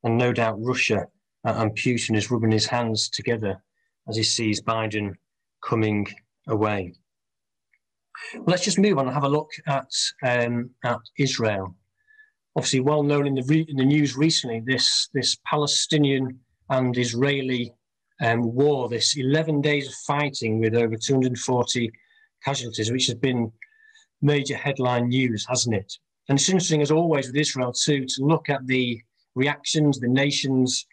[0.03, 1.07] And no doubt Russia
[1.47, 3.63] and Putin is rubbing his hands together
[4.09, 5.15] as he sees Biden
[5.65, 6.07] coming
[6.49, 6.93] away.
[8.47, 9.91] let's just move on and have a look at,
[10.25, 11.75] um, at Israel.
[12.57, 16.39] Obviously, well known in the, re- in the news recently, this, this Palestinian
[16.71, 17.73] and Israeli
[18.23, 21.91] um, war, this 11 days of fighting with over 240
[22.45, 23.53] casualties, which has been
[24.23, 25.93] major headline news, hasn't it?
[26.29, 29.01] And it's interesting, as always, with Israel too, to look at the
[29.35, 30.87] reactions, the nations,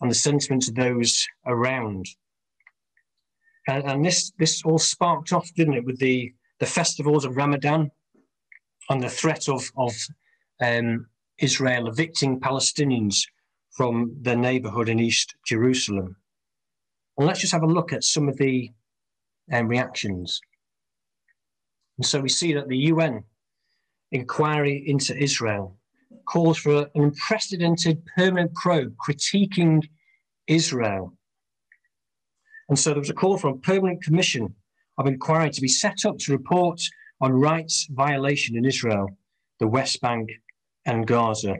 [0.00, 2.06] and the sentiments of those around.
[3.68, 7.90] And, and this this all sparked off, didn't it, with the the festivals of Ramadan
[8.90, 9.92] and the threat of of
[10.60, 11.06] um,
[11.38, 13.26] Israel evicting Palestinians
[13.70, 16.16] from their neighborhood in East Jerusalem.
[17.16, 18.70] And let's just have a look at some of the
[19.52, 20.40] um, reactions.
[21.98, 23.24] And so we see that the UN
[24.12, 25.76] inquiry into Israel
[26.26, 29.82] calls for an unprecedented permanent probe critiquing
[30.46, 31.14] Israel.
[32.68, 34.54] And so there was a call for a permanent commission
[34.98, 36.80] of inquiry to be set up to report
[37.20, 39.18] on rights violation in Israel,
[39.58, 40.30] the West Bank,
[40.86, 41.56] and Gaza.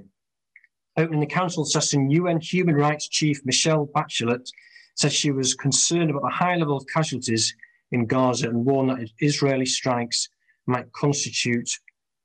[0.96, 4.48] Opening the council session, UN Human Rights Chief Michelle Bachelet
[4.94, 7.54] said she was concerned about the high level of casualties
[7.90, 10.28] in Gaza and warned that Israeli strikes
[10.66, 11.70] might constitute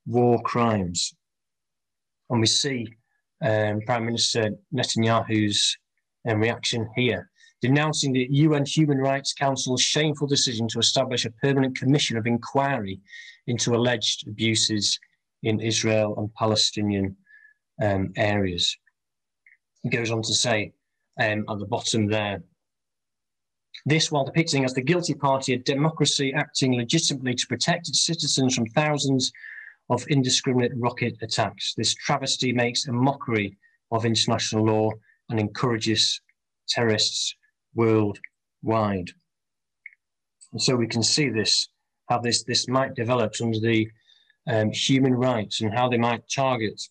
[0.05, 1.13] war crimes.
[2.29, 2.87] And we see
[3.43, 5.77] um, Prime Minister Netanyahu's
[6.27, 7.29] um, reaction here,
[7.61, 12.99] denouncing the UN Human Rights Council's shameful decision to establish a permanent commission of inquiry
[13.47, 14.99] into alleged abuses
[15.43, 17.15] in Israel and Palestinian
[17.81, 18.75] um, areas.
[19.83, 20.73] He goes on to say
[21.19, 22.43] um, at the bottom there,
[23.85, 28.55] this while depicting as the guilty party a democracy acting legitimately to protect its citizens
[28.55, 29.31] from thousands
[29.89, 31.73] of indiscriminate rocket attacks.
[31.75, 33.57] This travesty makes a mockery
[33.91, 34.91] of international law
[35.29, 36.21] and encourages
[36.67, 37.35] terrorists
[37.73, 39.09] worldwide.
[40.51, 41.69] And so we can see this,
[42.07, 43.87] how this, this might develop under the
[44.47, 46.81] um, human rights and how they might target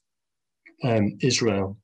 [0.85, 1.77] um, Israel.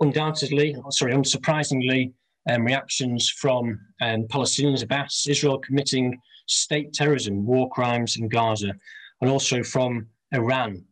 [0.00, 2.12] Undoubtedly, sorry, unsurprisingly,
[2.48, 8.72] um, reactions from um, Palestinians about Israel committing state terrorism, war crimes in Gaza,
[9.20, 10.84] and also from Iran,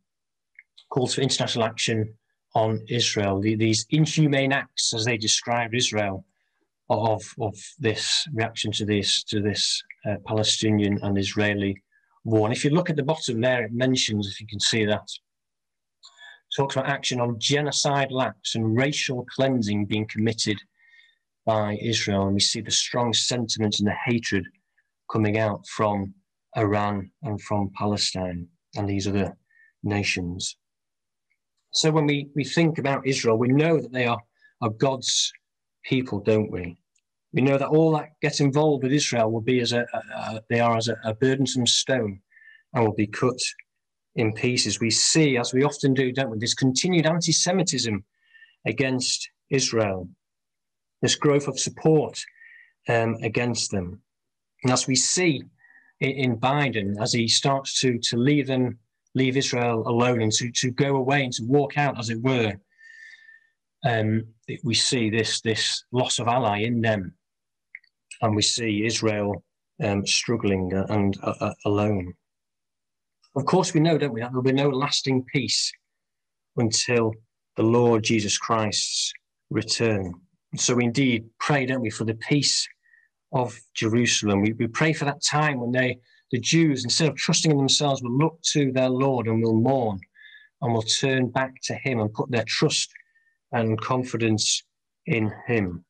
[0.90, 2.14] calls for international action
[2.54, 3.40] on Israel.
[3.40, 6.24] The, these inhumane acts, as they describe Israel,
[6.90, 11.82] of, of this reaction to this to this uh, Palestinian and Israeli
[12.24, 12.46] war.
[12.46, 15.08] And if you look at the bottom there, it mentions, if you can see that,
[16.56, 20.58] talks about action on genocidal acts and racial cleansing being committed
[21.44, 22.26] by Israel.
[22.26, 24.44] And we see the strong sentiment and the hatred
[25.10, 26.14] coming out from
[26.56, 29.36] Iran and from Palestine and these other
[29.82, 30.56] nations.
[31.72, 34.20] So when we, we think about Israel, we know that they are,
[34.60, 35.32] are God's
[35.84, 36.76] people, don't we?
[37.32, 40.60] We know that all that gets involved with Israel will be as a, a, they
[40.60, 42.20] are as a, a burdensome stone
[42.72, 43.40] and will be cut
[44.14, 44.78] in pieces.
[44.78, 48.04] We see, as we often do, don't we, this continued anti-Semitism
[48.64, 50.08] against Israel,
[51.02, 52.24] this growth of support
[52.88, 54.00] um, against them.
[54.62, 55.42] And as we see
[56.00, 58.78] in, in Biden, as he starts to, to leave them
[59.14, 62.54] leave Israel alone and to, to go away and to walk out, as it were,
[63.84, 64.24] um,
[64.62, 67.14] we see this, this loss of ally in them.
[68.22, 69.44] And we see Israel
[69.82, 72.14] um, struggling and uh, uh, alone.
[73.36, 75.72] Of course, we know, don't we, that there will be no lasting peace
[76.56, 77.12] until
[77.56, 79.12] the Lord Jesus Christ's
[79.50, 80.14] return.
[80.56, 82.66] So we indeed pray, don't we, for the peace
[83.34, 84.40] of Jerusalem.
[84.40, 85.98] We, we pray for that time when they,
[86.30, 90.00] the Jews, instead of trusting in themselves, will look to their Lord and will mourn
[90.62, 92.90] and will turn back to Him and put their trust
[93.52, 94.62] and confidence
[95.06, 95.84] in Him.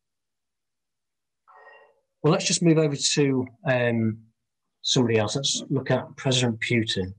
[2.23, 4.19] Well, let's just move over to um,
[4.81, 5.37] somebody else.
[5.37, 7.13] Let's look at President Putin.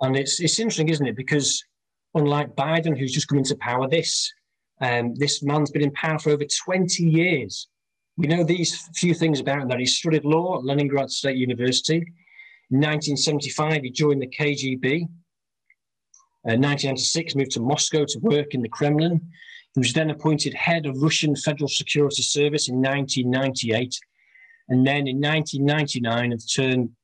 [0.00, 1.16] And it's it's interesting, isn't it?
[1.16, 1.62] Because
[2.14, 4.30] unlike Biden, who's just come into power, this
[4.80, 7.68] um, this man's been in power for over 20 years.
[8.16, 11.96] We know these few things about him that he studied law at Leningrad State University.
[12.70, 14.84] In 1975, he joined the KGB.
[16.44, 19.20] In uh, 1996, moved to Moscow to work in the Kremlin.
[19.74, 23.98] He was then appointed head of Russian Federal Security Service in 1998.
[24.68, 26.96] And then in 1999, of turn,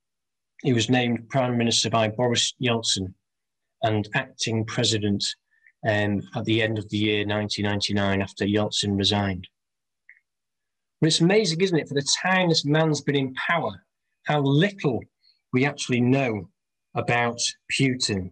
[0.62, 3.12] he was named Prime Minister by Boris Yeltsin
[3.82, 5.24] and acting president
[5.86, 9.46] um, at the end of the year 1999 after Yeltsin resigned.
[11.02, 13.84] But it's amazing, isn't it, for the time this man's been in power,
[14.22, 15.00] how little
[15.52, 16.48] we actually know
[16.94, 17.40] about
[17.72, 18.30] Putin.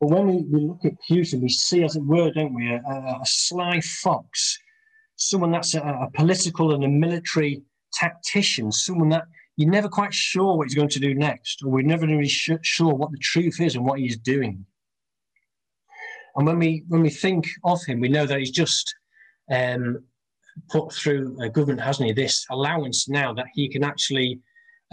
[0.00, 2.78] But when we, we look at Putin, we see, as it were, don't we, a,
[2.78, 4.58] a sly fox,
[5.14, 10.56] someone that's a, a political and a military tactician, someone that you're never quite sure
[10.56, 13.76] what he's going to do next, or we're never really sure what the truth is
[13.76, 14.66] and what he's doing.
[16.34, 18.92] And when we when we think of him, we know that he's just
[19.52, 20.02] um,
[20.70, 22.12] put through a government, hasn't he?
[22.12, 24.40] This allowance now that he can actually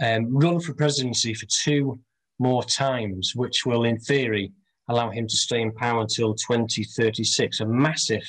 [0.02, 1.98] um, run for presidency for two
[2.38, 4.52] more times, which will, in theory,
[4.88, 7.60] allow him to stay in power until 2036.
[7.60, 8.22] A massive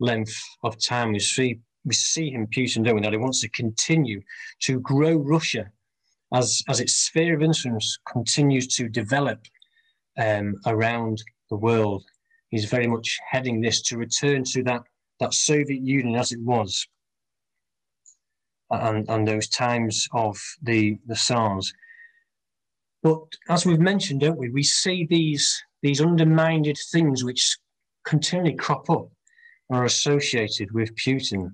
[0.00, 1.12] length of time.
[1.12, 3.12] We see we see him Putin doing that.
[3.12, 4.22] He wants to continue
[4.60, 5.70] to grow Russia
[6.32, 9.40] as as its sphere of influence continues to develop
[10.18, 12.04] um, around the world
[12.54, 14.82] he's very much heading this to return to that,
[15.20, 16.86] that Soviet Union as it was
[18.70, 21.72] and, and those times of the, the Tsars.
[23.02, 27.56] But as we've mentioned, don't we, we see these, these undermined things which
[28.04, 29.08] continually crop up
[29.68, 31.52] and are associated with Putin.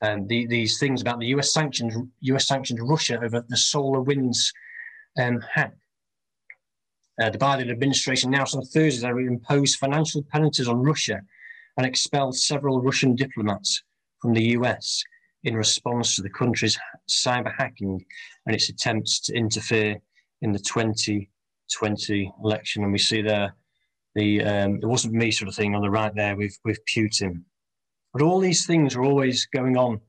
[0.00, 4.52] And the, these things about the US sanctions, US sanctioned Russia over the SolarWinds
[5.18, 5.74] um, hack.
[7.20, 11.20] Uh, the Biden administration announced on Thursday that it would impose financial penalties on Russia
[11.76, 13.82] and expelled several Russian diplomats
[14.20, 15.02] from the US
[15.44, 18.04] in response to the country's cyber hacking
[18.46, 20.00] and its attempts to interfere
[20.42, 22.84] in the 2020 election.
[22.84, 23.54] And we see there
[24.14, 27.42] the um, it wasn't me sort of thing on the right there with with Putin.
[28.12, 30.00] But all these things are always going on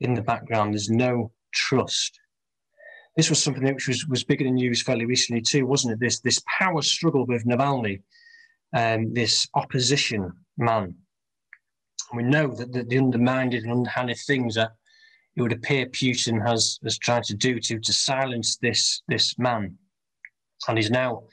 [0.00, 0.74] in the background.
[0.74, 2.20] There's no trust
[3.18, 5.98] this was something which was, was big in the news fairly recently too, wasn't it?
[5.98, 8.00] This this power struggle with Navalny,
[8.76, 10.94] um, this opposition man.
[12.14, 14.72] We know that the, the undermined and underhanded things that
[15.36, 19.76] it would appear Putin has has tried to do to to silence this this man,
[20.66, 21.24] and he's now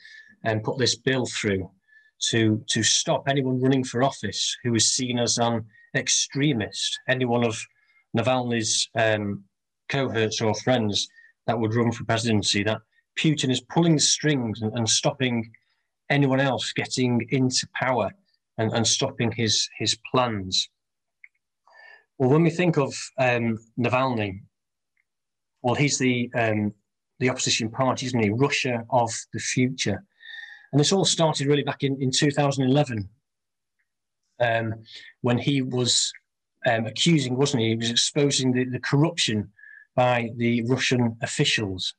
[0.44, 1.70] um, put this bill through
[2.30, 7.58] to to stop anyone running for office who is seen as an extremist, anyone of
[8.16, 9.44] Navalny's um,
[9.88, 11.08] cohorts or friends
[11.46, 12.80] that would run for presidency, that
[13.18, 15.50] Putin is pulling strings and, and stopping
[16.10, 18.10] anyone else getting into power
[18.58, 20.68] and, and, stopping his, his plans.
[22.18, 24.40] Well, when we think of um, Navalny,
[25.62, 26.72] well, he's the, um,
[27.18, 28.30] the opposition party, isn't he?
[28.30, 30.02] Russia of the future.
[30.72, 33.08] And this all started really back in, in 2011
[34.40, 34.74] um,
[35.22, 36.12] when he was
[36.66, 37.70] um, accusing, wasn't he?
[37.70, 39.50] He was exposing the, the corruption
[39.94, 41.94] by the Russian officials.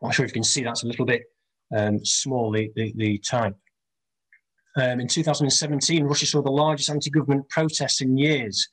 [0.00, 1.22] I'm not sure if you can see that's a little bit
[1.76, 3.56] um, small, the, the, the type.
[4.78, 8.68] Um, in 2017, Russia saw the largest anti-government protests in years.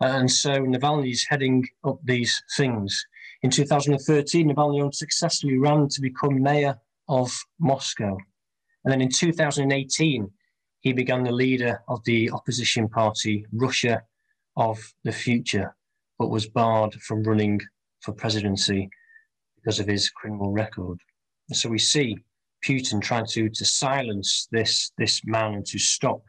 [0.00, 3.06] And so Navalny is heading up these things.
[3.42, 6.76] In 2013, Navalny successfully ran to become mayor
[7.08, 8.16] of Moscow.
[8.84, 10.30] And then in 2018,
[10.80, 14.02] he began the leader of the opposition party, Russia
[14.56, 15.74] of the Future
[16.18, 17.60] but was barred from running
[18.00, 18.90] for presidency
[19.56, 20.98] because of his criminal record.
[21.52, 22.18] So we see
[22.66, 26.22] Putin trying to, to silence this, this man and to stop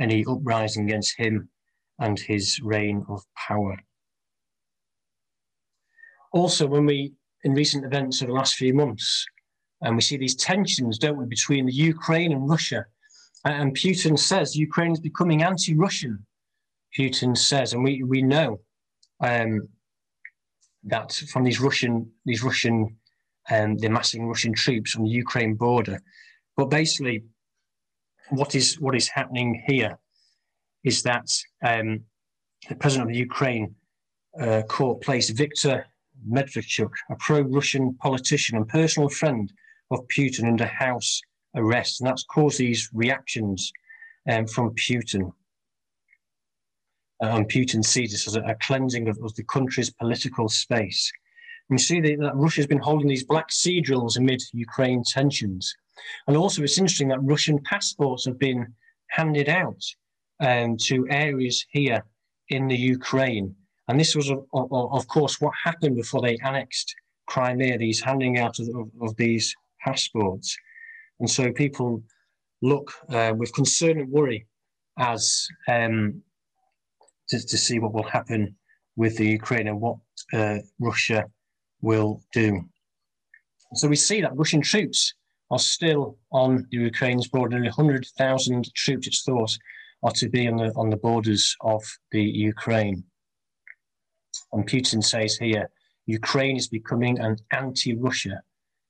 [0.00, 1.48] any uprising against him
[1.98, 3.76] and his reign of power.
[6.32, 7.12] Also, when we,
[7.44, 9.24] in recent events of the last few months,
[9.82, 12.84] and we see these tensions, don't we, between the Ukraine and Russia.
[13.44, 16.24] And Putin says Ukraine is becoming anti-Russian.
[16.98, 18.60] Putin says, and we, we know
[19.20, 19.68] um,
[20.84, 22.96] that from these Russian these Russian
[23.50, 26.00] um, the massing Russian troops on the Ukraine border.
[26.56, 27.24] But basically,
[28.30, 29.98] what is what is happening here
[30.84, 31.28] is that
[31.64, 32.00] um,
[32.68, 33.74] the president of the Ukraine
[34.40, 35.86] uh, court placed Viktor
[36.28, 39.52] Medvedchuk, a pro-Russian politician and personal friend
[39.90, 41.20] of Putin, under house
[41.54, 43.72] arrest, and that's caused these reactions
[44.30, 45.32] um, from Putin.
[47.22, 51.10] Uh, and Putin sees this as a, a cleansing of, of, the country's political space.
[51.68, 55.74] You see that, that Russia's been holding these Black Sea drills amid Ukraine tensions.
[56.26, 58.66] And also, it's interesting that Russian passports have been
[59.08, 59.82] handed out
[60.40, 62.04] um, to areas here
[62.48, 63.54] in the Ukraine.
[63.88, 66.94] And this was, of, of, course, what happened before they annexed
[67.26, 68.68] Crimea, these handing out of,
[69.00, 70.56] of these passports.
[71.20, 72.02] And so people
[72.62, 74.46] look uh, with concern and worry
[74.98, 76.22] as um,
[77.28, 78.56] to, to, see what will happen
[78.96, 79.98] with the Ukraine and what
[80.32, 81.26] uh, Russia
[81.82, 82.62] will do.
[83.74, 85.14] So we see that Russian troops
[85.50, 87.56] are still on the Ukraine's border.
[87.56, 89.56] Nearly 100,000 troops, it's thought,
[90.02, 93.04] are to be on the, on the borders of the Ukraine.
[94.52, 95.70] And Putin says here,
[96.06, 98.40] Ukraine is becoming an anti-Russia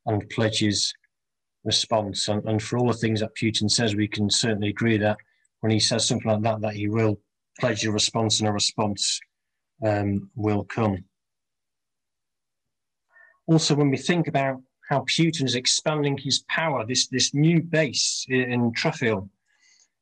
[0.06, 0.92] and pledges
[1.64, 2.28] response.
[2.28, 5.16] And, and for all the things that Putin says, we can certainly agree that
[5.60, 7.20] when he says something like that, that he will
[7.58, 9.18] pledge a response and a response
[9.84, 11.04] um, will come.
[13.46, 18.24] Also, when we think about how Putin is expanding his power, this, this new base
[18.28, 19.28] in, in Trefoil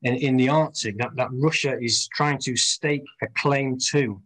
[0.04, 4.20] in, in the Arctic that, that Russia is trying to stake a claim to.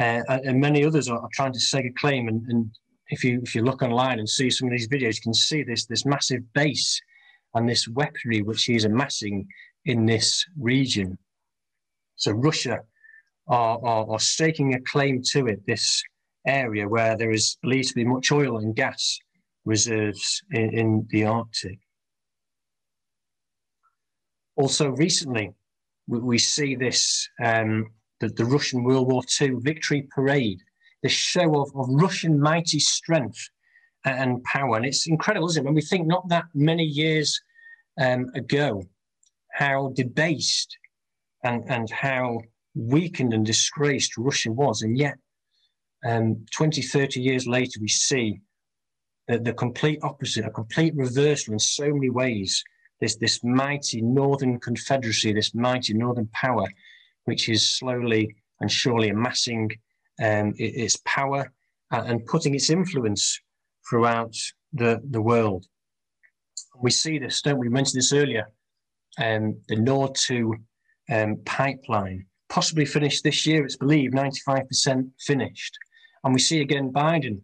[0.00, 2.28] Uh, and many others are, are, trying to stake a claim.
[2.28, 2.70] And, and
[3.08, 5.62] if you if you look online and see some of these videos, you can see
[5.62, 7.00] this this massive base
[7.54, 9.46] and this weaponry which he is amassing
[9.84, 11.18] in this region.
[12.16, 12.80] So Russia
[13.48, 16.02] are, are, are staking a claim to it, this
[16.48, 19.18] area where there is believed to be much oil and gas
[19.64, 21.78] reserves in, in the Arctic.
[24.56, 25.52] Also, recently,
[26.06, 27.86] we, we see this um,
[28.20, 30.58] the, the Russian World War II victory parade
[31.02, 33.38] the show of, of Russian mighty strength
[34.04, 34.76] and power.
[34.76, 35.64] And it's incredible, isn't it?
[35.64, 37.40] When we think not that many years
[38.00, 38.82] um, ago,
[39.52, 40.76] how debased
[41.44, 42.40] and, and how
[42.74, 44.82] weakened and disgraced Russia was.
[44.82, 45.14] And yet,
[46.04, 48.40] um, 20, 30 years later, we see
[49.26, 52.62] the, the complete opposite, a complete reversal in so many ways.
[53.00, 56.66] This, this mighty Northern Confederacy, this mighty Northern power,
[57.24, 59.70] which is slowly and surely amassing
[60.22, 61.52] um, its power
[61.90, 63.40] and putting its influence
[63.88, 64.34] throughout
[64.72, 65.64] the, the world.
[66.80, 67.68] We see this, don't we?
[67.68, 68.50] we mentioned this earlier.
[69.18, 70.54] Um, the Nord 2
[71.10, 75.78] um, pipeline, possibly finished this year, it's believed 95% finished.
[76.24, 77.40] And we see again Biden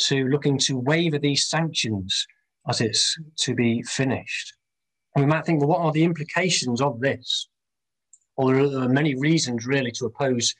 [0.00, 2.26] to looking to waiver these sanctions
[2.68, 4.54] as it's to be finished.
[5.14, 7.48] And we might think, well, what are the implications of this?
[8.36, 10.54] Well, there are many reasons really to oppose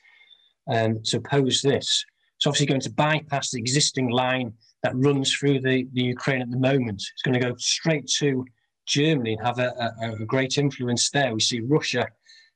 [0.69, 2.05] um, to oppose this.
[2.37, 4.53] It's obviously going to bypass the existing line
[4.83, 7.03] that runs through the, the Ukraine at the moment.
[7.13, 8.45] It's going to go straight to
[8.87, 11.33] Germany and have a, a, a great influence there.
[11.33, 12.09] We see Russia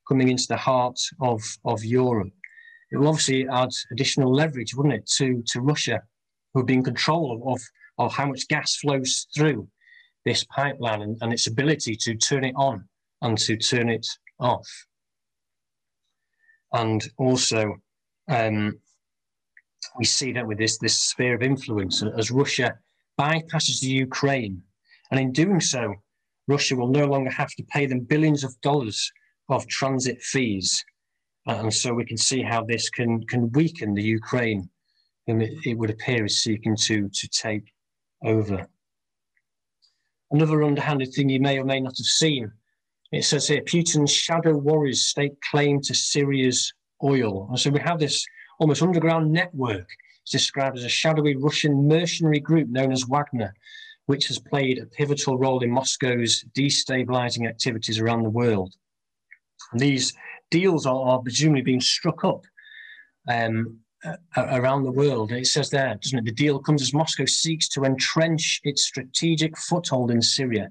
[0.09, 2.33] coming into the heart of, of Europe.
[2.91, 6.03] It will obviously add additional leverage, wouldn't it, to, to Russia,
[6.53, 7.61] who would be in control of,
[7.99, 9.69] of how much gas flows through
[10.25, 12.85] this pipeline and, and its ability to turn it on
[13.23, 14.07] and to turn it
[14.39, 14.69] off.
[16.73, 17.77] And also,
[18.29, 18.79] um,
[19.99, 22.79] we see that with this, this sphere of influence as Russia
[23.19, 24.63] bypasses the Ukraine.
[25.11, 25.95] And in doing so,
[26.49, 29.11] Russia will no longer have to pay them billions of dollars
[29.49, 30.85] of transit fees.
[31.47, 34.69] And so we can see how this can, can weaken the Ukraine,
[35.29, 37.73] and it, it would appear is seeking to, to take
[38.25, 38.67] over.
[40.33, 42.51] Another underhanded thing you may or may not have seen
[43.13, 46.73] it says here Putin's shadow warriors stake claim to Syria's
[47.03, 47.47] oil.
[47.49, 48.27] And so we have this
[48.59, 49.89] almost underground network.
[50.23, 53.55] It's described as a shadowy Russian mercenary group known as Wagner,
[54.07, 58.75] which has played a pivotal role in Moscow's destabilizing activities around the world.
[59.73, 60.13] And these
[60.51, 62.45] deals are, are, presumably being struck up
[63.29, 65.33] um, uh, around the world.
[65.33, 66.25] It says there, doesn't it?
[66.25, 70.69] The deal comes as Moscow seeks to entrench its strategic foothold in Syria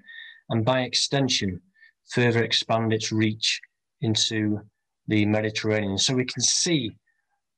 [0.49, 1.61] and, by extension,
[2.09, 3.59] further expand its reach
[4.01, 4.61] into
[5.07, 5.97] the Mediterranean.
[5.97, 6.91] So we can see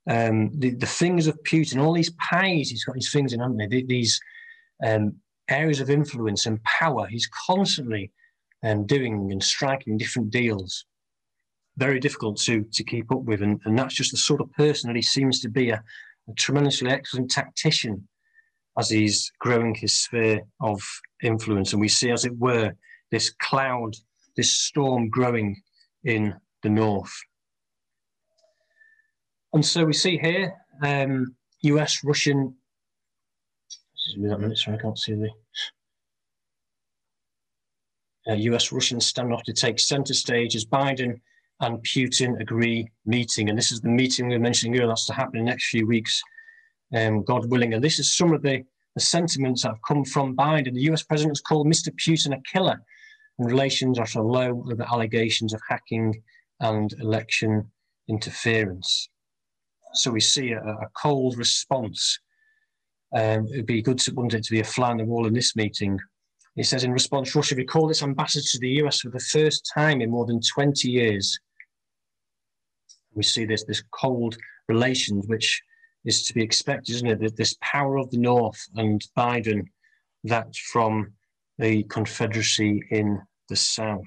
[0.09, 3.57] um, the, the fingers of Putin, all these pies he's got his fingers in, haven't
[3.57, 3.81] they?
[3.81, 4.19] These
[4.85, 5.15] um,
[5.49, 8.11] areas of influence and power he's constantly
[8.63, 10.85] um, doing and striking different deals.
[11.77, 13.41] Very difficult to, to keep up with.
[13.41, 15.83] And, and that's just the sort of person that he seems to be a,
[16.29, 18.07] a tremendously excellent tactician
[18.77, 20.81] as he's growing his sphere of
[21.23, 21.73] influence.
[21.73, 22.73] And we see, as it were,
[23.11, 23.95] this cloud,
[24.35, 25.61] this storm growing
[26.03, 27.13] in the north.
[29.53, 30.53] And so we see here
[30.83, 32.55] um, US Russian.
[33.95, 35.29] Excuse me that minute, sorry, I can't see the.
[38.29, 41.19] Uh, US Russian standoff to take center stage as Biden
[41.61, 43.49] and Putin agree meeting.
[43.49, 45.69] And this is the meeting we were mentioning earlier, that's to happen in the next
[45.69, 46.21] few weeks,
[46.95, 47.73] um, God willing.
[47.73, 48.63] And this is some of the,
[48.95, 50.73] the sentiments that have come from Biden.
[50.73, 51.89] The US president has called Mr.
[51.89, 52.79] Putin a killer,
[53.39, 56.21] and relations are so low with the allegations of hacking
[56.59, 57.71] and election
[58.07, 59.09] interference.
[59.93, 62.19] So we see a, a cold response.
[63.15, 65.27] Um, it would be good to want it to be a fly on the wall
[65.27, 65.97] in this meeting.
[66.55, 70.01] He says in response, Russia recalled its ambassador to the US for the first time
[70.01, 71.39] in more than 20 years.
[73.17, 74.37] We see this, this cold
[74.69, 75.61] relations, which
[76.05, 77.35] is to be expected, isn't it?
[77.35, 79.65] This power of the North and Biden,
[80.23, 81.13] that from
[81.57, 84.05] the Confederacy in the South.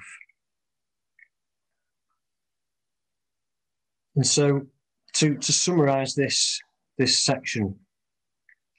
[4.15, 4.63] And so
[5.15, 6.61] to, to summarize this,
[6.97, 7.75] this section,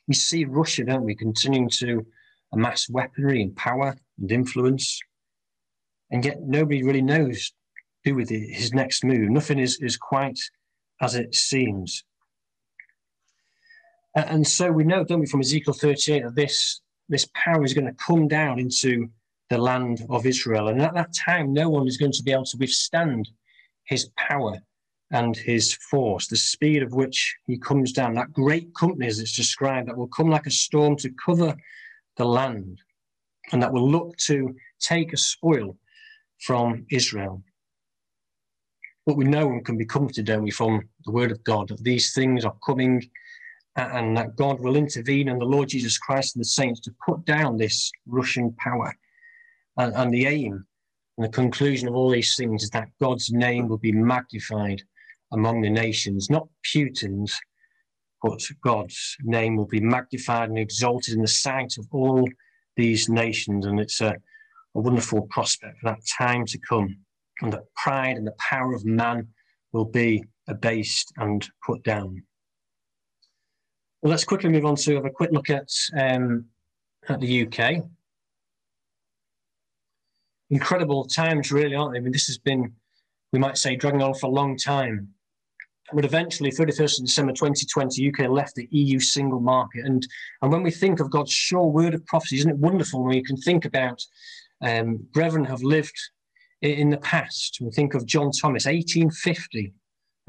[0.07, 2.05] we see Russia, don't we, continuing to
[2.53, 4.99] amass weaponry and power and influence,
[6.09, 7.51] and yet nobody really knows
[8.03, 9.29] do with it, his next move.
[9.29, 10.39] Nothing is, is quite
[11.01, 12.03] as it seems.
[14.15, 17.87] And so we know, don't we, from Ezekiel 38 that this, this power is going
[17.87, 19.09] to come down into
[19.49, 20.67] the land of Israel.
[20.67, 23.29] And at that time, no one is going to be able to withstand
[23.85, 24.57] his power
[25.11, 29.35] and his force, the speed of which he comes down, that great company, as it's
[29.35, 31.55] described, that will come like a storm to cover
[32.17, 32.79] the land
[33.51, 35.77] and that will look to take a spoil
[36.39, 37.43] from Israel.
[39.05, 41.83] But we know and can be comforted, don't we, from the word of God, that
[41.83, 43.01] these things are coming
[43.75, 47.25] and that God will intervene and the Lord Jesus Christ and the saints to put
[47.25, 48.93] down this Russian power.
[49.77, 50.65] And, and the aim
[51.17, 54.81] and the conclusion of all these things is that God's name will be magnified
[55.31, 57.39] among the nations, not Putin's,
[58.21, 62.27] but God's name will be magnified and exalted in the sight of all
[62.75, 63.65] these nations.
[63.65, 64.15] And it's a,
[64.75, 66.97] a wonderful prospect for that time to come.
[67.41, 69.27] And that pride and the power of man
[69.71, 72.23] will be abased and put down.
[74.01, 76.45] Well, let's quickly move on to have a quick look at, um,
[77.07, 77.83] at the UK.
[80.49, 81.99] Incredible times, really, aren't they?
[81.99, 82.73] I mean, this has been,
[83.31, 85.09] we might say, dragging on for a long time.
[85.93, 89.85] But eventually, 31st of December 2020, UK left the EU single market.
[89.85, 90.05] And,
[90.41, 93.23] and when we think of God's sure word of prophecy, isn't it wonderful when you
[93.23, 94.01] can think about
[94.61, 95.97] um, brethren have lived
[96.61, 97.59] in, the past?
[97.61, 99.73] We think of John Thomas, 1850,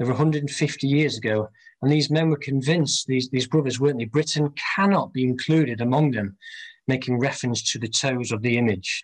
[0.01, 1.49] over 150 years ago.
[1.81, 4.05] And these men were convinced, these, these brothers, weren't they?
[4.05, 6.37] Britain cannot be included among them,
[6.87, 9.03] making reference to the toes of the image.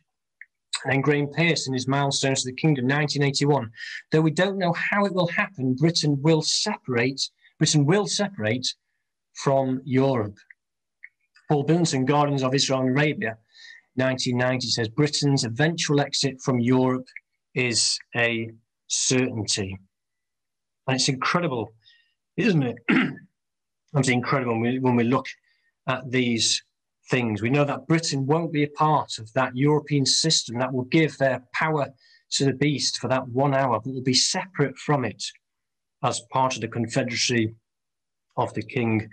[0.84, 3.70] And then Graham Pearce in his Milestones of the Kingdom, 1981.
[4.12, 8.74] Though we don't know how it will happen, Britain will separate, Britain will separate
[9.34, 10.38] from Europe.
[11.50, 13.38] Paul Billington, Guardians of Israel and Arabia,
[14.00, 17.08] 1990 says Britain's eventual exit from Europe
[17.56, 18.50] is a
[18.88, 19.78] certainty.
[20.88, 21.74] And it's incredible,
[22.38, 22.78] isn't it?
[23.94, 25.28] it's incredible when we, when we look
[25.88, 26.64] at these
[27.10, 27.42] things.
[27.42, 31.18] We know that Britain won't be a part of that European system that will give
[31.18, 31.88] their power
[32.32, 35.24] to the beast for that one hour, but will be separate from it
[36.04, 37.56] as part of the confederacy
[38.38, 39.10] of the king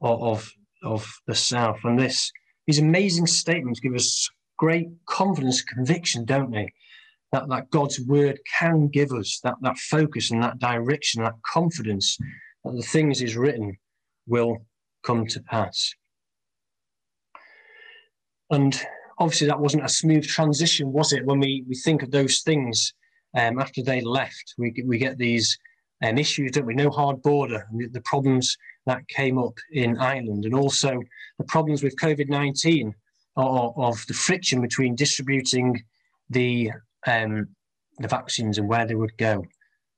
[0.00, 0.50] of,
[0.82, 1.80] of the south.
[1.84, 2.30] And this
[2.70, 6.72] these amazing statements give us great confidence, conviction, don't they?
[7.32, 12.16] That, that God's word can give us that, that focus and that direction, that confidence
[12.64, 13.76] that the things He's written
[14.28, 14.58] will
[15.02, 15.92] come to pass.
[18.50, 18.80] And
[19.18, 21.26] obviously, that wasn't a smooth transition, was it?
[21.26, 22.94] When we, we think of those things
[23.36, 25.58] um, after they left, we, we get these
[26.04, 26.74] um, issues, don't we?
[26.74, 28.56] No hard border, the problems
[28.90, 31.00] that came up in Ireland, and also
[31.38, 32.92] the problems with COVID 19
[33.36, 35.80] of, of the friction between distributing
[36.28, 36.72] the,
[37.06, 37.46] um,
[37.98, 39.44] the vaccines and where they would go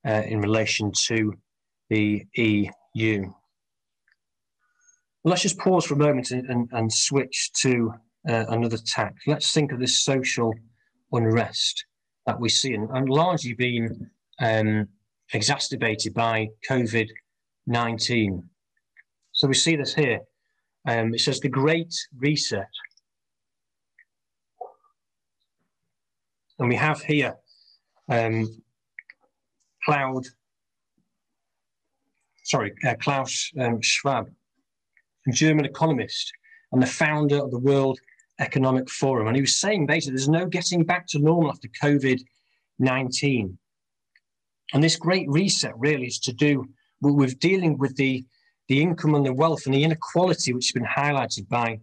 [0.07, 1.33] uh, in relation to
[1.89, 3.33] the EU.
[5.25, 7.95] Let's just pause for a moment and, and, and switch to
[8.29, 9.15] uh, another tack.
[9.27, 10.53] Let's think of this social
[11.13, 11.87] unrest
[12.27, 14.89] that we see and, and largely being um,
[15.33, 17.09] exacerbated by COVID
[17.67, 18.49] 19.
[19.43, 20.21] So we see this here.
[20.87, 22.69] Um, it says the Great Reset.
[26.61, 27.35] And we have here
[28.09, 28.47] um,
[29.85, 30.27] Cloud,
[32.45, 34.31] sorry, uh, Klaus um, Schwab,
[35.27, 36.33] a German economist
[36.71, 37.99] and the founder of the World
[38.39, 39.27] Economic Forum.
[39.27, 42.21] And he was saying basically there's no getting back to normal after COVID
[42.79, 43.59] 19.
[44.73, 46.65] And this great reset really is to do
[47.01, 48.25] with dealing with the,
[48.73, 51.79] the income and the wealth and the inequality which has been highlighted by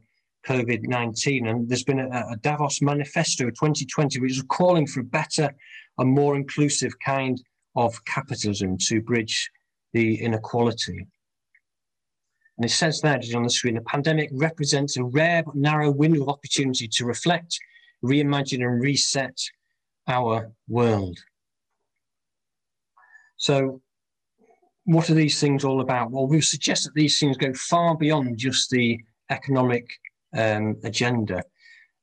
[0.48, 1.46] COVID 19.
[1.46, 5.54] And there's been a, a, Davos Manifesto 2020, which is calling for a better
[6.00, 7.40] and more inclusive kind
[7.76, 9.52] of capitalism to bridge
[9.94, 11.06] the inequality.
[12.58, 16.24] And it says there on the screen the pandemic represents a rare but narrow window
[16.24, 17.56] of opportunity to reflect,
[18.04, 19.38] reimagine, and reset
[20.08, 21.20] our world.
[23.38, 23.80] So,
[24.90, 26.10] what are these things all about?
[26.10, 29.88] Well, we suggest that these things go far beyond just the economic
[30.36, 31.44] um, agenda.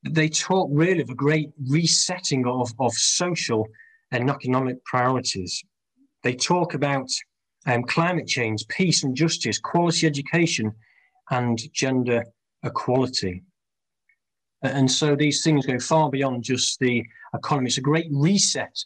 [0.09, 3.67] They talk really of a great resetting of, of social
[4.13, 5.65] and economic priorities.
[6.23, 7.09] They talk about
[7.67, 10.73] um, climate change, peace and justice, quality education,
[11.33, 12.23] and gender
[12.63, 13.43] equality.
[14.63, 17.67] And so these things go far beyond just the economy.
[17.67, 18.77] It's a great reset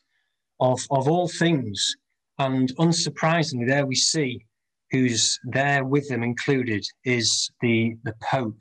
[0.58, 1.96] of, of all things.
[2.40, 4.46] And unsurprisingly, there we see
[4.90, 8.56] who's there with them included is the, the Pope,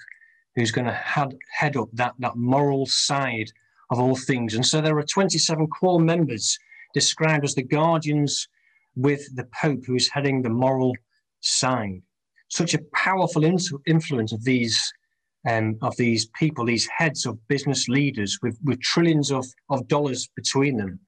[0.54, 3.50] who's going to head, up that, that moral side
[3.90, 4.54] of all things.
[4.54, 6.60] And so there are 27 core members
[6.94, 8.50] described as the guardians
[8.98, 10.94] with the Pope, who is heading the moral
[11.40, 12.02] side.
[12.50, 14.94] Such a powerful influence of these
[15.48, 20.28] um, of these people, these heads of business leaders with, with trillions of, of dollars
[20.36, 21.00] between them.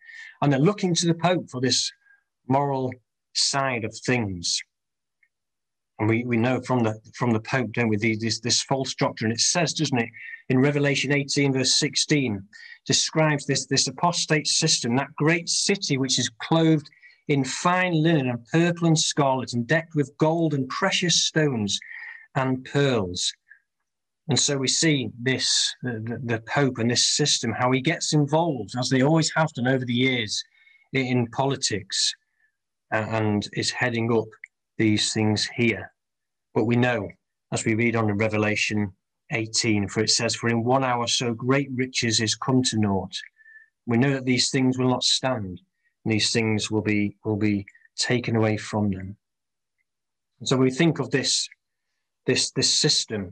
[0.41, 1.91] And they're looking to the Pope for this
[2.48, 2.92] moral
[3.34, 4.60] side of things.
[6.00, 9.32] And we, we know from the from the Pope, don't we, this, this false doctrine.
[9.32, 10.10] It says, doesn't it,
[10.50, 12.42] in Revelation 18, verse 16,
[12.86, 16.89] describes this, this apostate system, that great city which is clothed
[17.28, 21.80] in fine linen and purple and scarlet and decked with gold and precious stones
[22.36, 23.32] and pearls.
[24.28, 28.72] And so we see this, the, the, Pope and this system, how he gets involved,
[28.78, 30.44] as they always have done over the years,
[30.94, 32.14] in politics
[32.92, 34.28] and is heading up
[34.78, 35.92] these things here.
[36.54, 37.10] But we know,
[37.52, 38.92] as we read on in Revelation
[39.32, 43.16] 18, for it says, For in one hour so great riches is come to naught.
[43.86, 45.62] We know that these things will not stand,
[46.04, 47.66] and these things will be will be
[47.98, 49.18] taken away from them.
[50.39, 51.48] And so we think of this,
[52.26, 53.32] this, this system.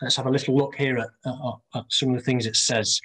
[0.00, 1.34] Let's have a little look here at, at,
[1.74, 2.98] at some of the things it says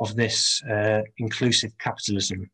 [0.00, 2.50] of this uh, inclusive capitalism.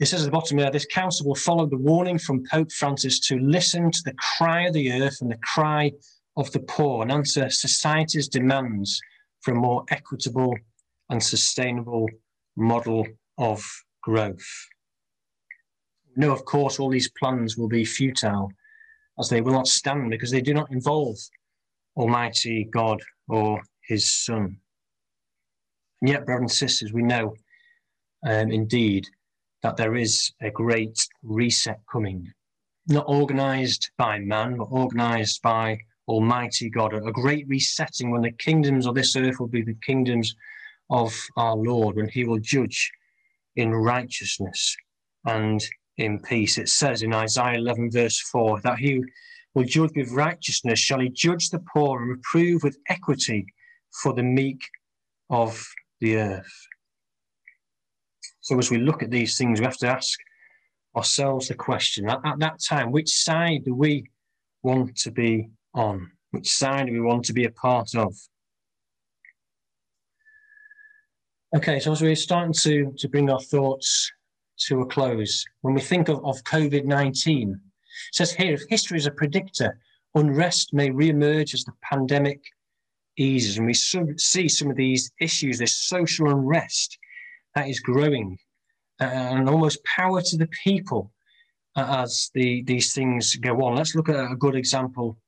[0.00, 3.20] It says at the bottom there, this council will follow the warning from Pope Francis
[3.28, 5.92] to listen to the cry of the earth and the cry
[6.36, 9.00] of the poor and answer society's demands
[9.42, 10.54] for a more equitable
[11.10, 12.08] and sustainable
[12.56, 13.06] model
[13.38, 13.64] of
[14.02, 14.66] growth.
[16.16, 18.50] No, of course, all these plans will be futile
[19.18, 21.16] as they will not stand because they do not involve
[21.96, 24.56] Almighty God or His Son.
[26.00, 27.34] And yet, brothers and sisters, we know
[28.26, 29.06] um, indeed
[29.64, 32.30] that there is a great reset coming,
[32.86, 38.86] not organized by man, but organized by Almighty God, a great resetting when the kingdoms
[38.86, 40.36] of this earth will be the kingdoms
[40.90, 42.92] of our Lord, when he will judge
[43.56, 44.76] in righteousness
[45.24, 45.64] and
[45.96, 46.58] in peace.
[46.58, 49.02] It says in Isaiah 11, verse 4, that he
[49.54, 53.46] will judge with righteousness, shall he judge the poor and reprove with equity
[54.02, 54.60] for the meek
[55.30, 55.66] of
[56.02, 56.52] the earth.
[58.44, 60.18] So as we look at these things, we have to ask
[60.94, 64.04] ourselves the question at, at that time, which side do we
[64.62, 66.10] want to be on?
[66.30, 68.14] Which side do we want to be a part of?
[71.56, 74.12] Okay, so as we're starting to, to bring our thoughts
[74.66, 77.58] to a close, when we think of, of COVID 19, it
[78.12, 79.78] says here if history is a predictor,
[80.14, 82.42] unrest may re-emerge as the pandemic
[83.16, 83.56] eases.
[83.56, 86.98] And we see some of these issues, this social unrest
[87.54, 88.38] that is growing
[89.00, 91.12] uh, and almost power to the people
[91.76, 93.76] uh, as the, these things go on.
[93.76, 95.18] Let's look at a good example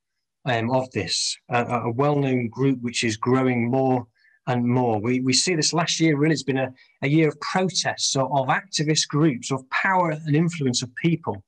[0.44, 4.06] um, of this, a, a well-known group which is growing more
[4.46, 5.00] and more.
[5.00, 6.72] We, we see this last year really has been a,
[7.02, 11.42] a year of protests, of, of activist groups, of power and influence of people,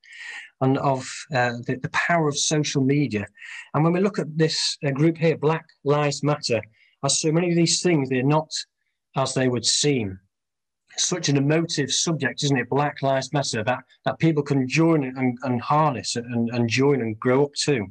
[0.60, 3.24] and of uh, the, the, power of social media.
[3.74, 6.60] And when we look at this uh, group here, Black Lives Matter,
[7.04, 8.50] as so many of these things, they're not
[9.16, 10.18] as they would seem
[11.00, 12.68] such an emotive subject, isn't it?
[12.68, 17.18] Black Lives Matter, that, that people can join and, and harness and, and join and
[17.18, 17.86] grow up to.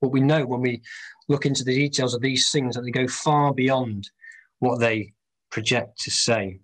[0.00, 0.82] But we know when we
[1.28, 4.10] look into the details of these things that they go far beyond
[4.58, 5.12] what they
[5.50, 6.58] project to say.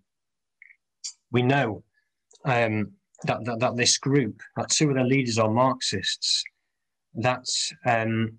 [1.33, 1.85] We know
[2.45, 2.93] um,
[3.25, 6.45] that, that, that this group, that two of their leaders are Marxists,
[7.15, 7.47] that
[7.87, 8.39] um,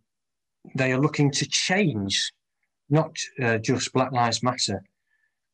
[0.76, 2.32] they are looking to change
[2.90, 4.84] not uh, just Black Lives Matter,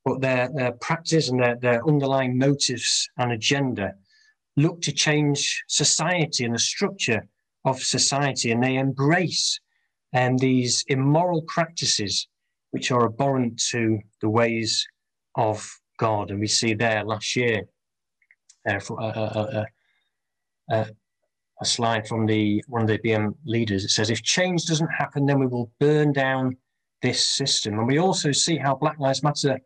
[0.07, 3.93] but their, their practice and their, their underlying motives and agenda
[4.55, 7.27] look to change society and the structure
[7.65, 9.59] of society, and they embrace
[10.15, 12.29] um, these immoral practices
[12.71, 14.87] which are abhorrent to the ways
[15.35, 16.31] of God.
[16.31, 17.63] And we see there last year
[18.65, 19.65] uh, for, uh, uh,
[20.71, 20.85] uh,
[21.59, 23.83] a slide from the one of the BM leaders.
[23.83, 26.55] It says, if change doesn't happen, then we will burn down
[27.01, 27.77] this system.
[27.77, 29.59] And we also see how Black Lives Matter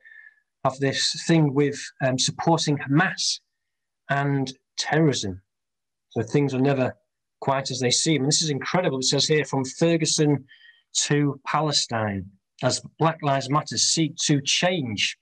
[0.64, 3.40] have this thing with um, supporting Hamas
[4.10, 5.42] and terrorism.
[6.10, 6.96] So things are never
[7.40, 8.22] quite as they seem.
[8.22, 9.00] And this is incredible.
[9.00, 10.46] It says here from Ferguson
[10.94, 12.26] to Palestine,
[12.64, 15.18] as Black Lives Matter seek to change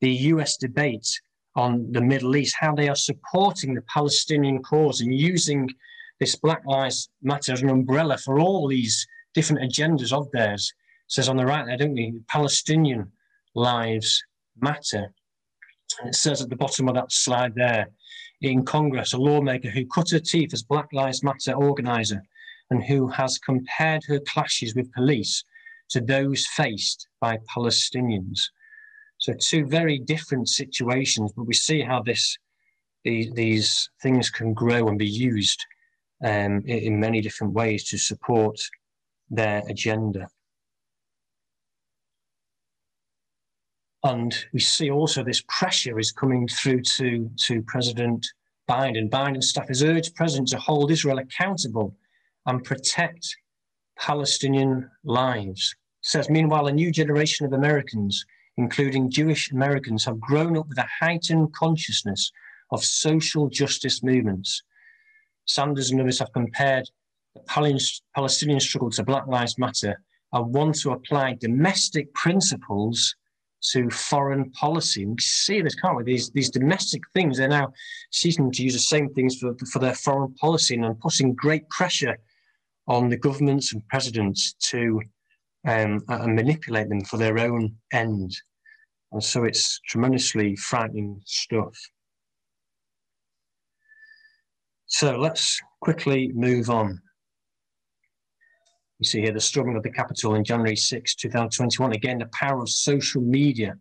[0.00, 1.08] the US debate
[1.56, 5.68] on the Middle East, how they are supporting the Palestinian cause and using
[6.20, 10.72] this Black Lives Matter as an umbrella for all these different agendas of theirs.
[11.08, 12.20] It says on the right there, don't we?
[12.28, 13.10] Palestinian
[13.54, 14.22] lives
[14.60, 15.12] matter.
[16.00, 17.88] And it says at the bottom of that slide there,
[18.42, 22.22] in Congress, a lawmaker who cut her teeth as Black Lives Matter organizer
[22.70, 25.42] and who has compared her clashes with police
[25.90, 28.40] to those faced by Palestinians.
[29.18, 32.36] So two very different situations, but we see how this
[33.04, 35.64] these, these things can grow and be used
[36.24, 38.58] um, in many different ways to support
[39.30, 40.28] their agenda.
[44.06, 48.26] And we see also this pressure is coming through to, to President
[48.68, 49.10] Biden.
[49.10, 51.96] Biden's staff has urged President to hold Israel accountable
[52.46, 53.36] and protect
[53.98, 55.74] Palestinian lives.
[56.02, 58.24] Says, meanwhile, a new generation of Americans,
[58.56, 62.30] including Jewish Americans, have grown up with a heightened consciousness
[62.70, 64.62] of social justice movements
[65.46, 66.90] Sanders and others have compared
[67.34, 67.40] the
[68.14, 70.00] Palestinian struggle to Black Lives Matter
[70.32, 73.14] and want to apply domestic principles
[73.72, 75.06] to foreign policy.
[75.06, 76.04] We see this, can't we?
[76.04, 77.72] These, these domestic things, they're now
[78.10, 82.16] seeking to use the same things for, for their foreign policy and putting great pressure
[82.88, 85.00] on the governments and presidents to
[85.66, 88.36] um, and manipulate them for their own end.
[89.12, 91.76] And so it's tremendously frightening stuff.
[94.86, 97.00] So let's quickly move on.
[98.98, 101.92] You see here the storming of the Capitol in January 6, 2021.
[101.92, 103.74] Again, the power of social media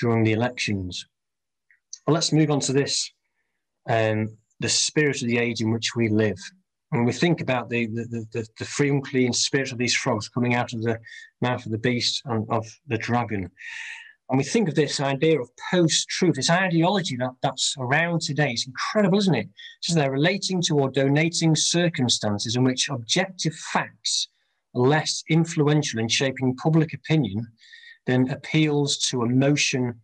[0.00, 1.06] during the elections.
[2.06, 3.10] Well, let's move on to this
[3.88, 6.38] um, the spirit of the age in which we live.
[6.90, 10.28] When we think about the, the, the, the free and clean spirit of these frogs
[10.28, 10.98] coming out of the
[11.40, 13.50] mouth of the beast and of the dragon,
[14.30, 18.50] and we think of this idea of post-truth, this ideology that, that's around today.
[18.50, 19.48] It's incredible, isn't it?
[19.80, 24.28] So they're relating to or donating circumstances in which objective facts
[24.74, 27.46] less influential in shaping public opinion
[28.06, 30.00] than appeals to emotion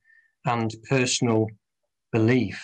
[0.46, 1.46] and personal
[2.12, 2.62] belief.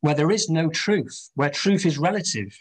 [0.00, 2.56] Where there is no truth, where truth is relative,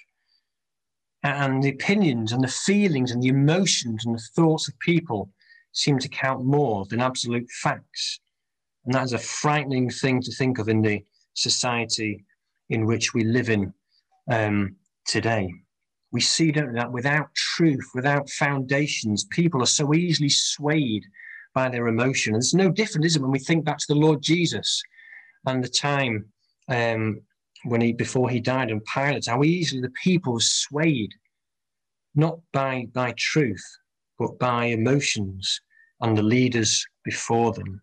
[1.24, 5.30] and the opinions and the feelings and the emotions and the thoughts of people
[5.72, 8.20] seem to count more than absolute facts.
[8.86, 11.03] And that is a frightening thing to think of in the
[11.34, 12.26] society
[12.70, 13.74] in which we live in
[14.30, 15.53] um, today.
[16.14, 21.03] We see, don't that without truth, without foundations, people are so easily swayed
[21.55, 22.36] by their emotion.
[22.36, 24.82] And It's no different, is it, when we think back to the Lord Jesus
[25.47, 26.26] and the time
[26.70, 27.20] um,
[27.66, 31.11] when he before he died and Pilate, how easily the people were swayed,
[32.16, 33.66] not by by truth,
[34.20, 35.61] but by emotions
[36.01, 37.82] and the leaders before them.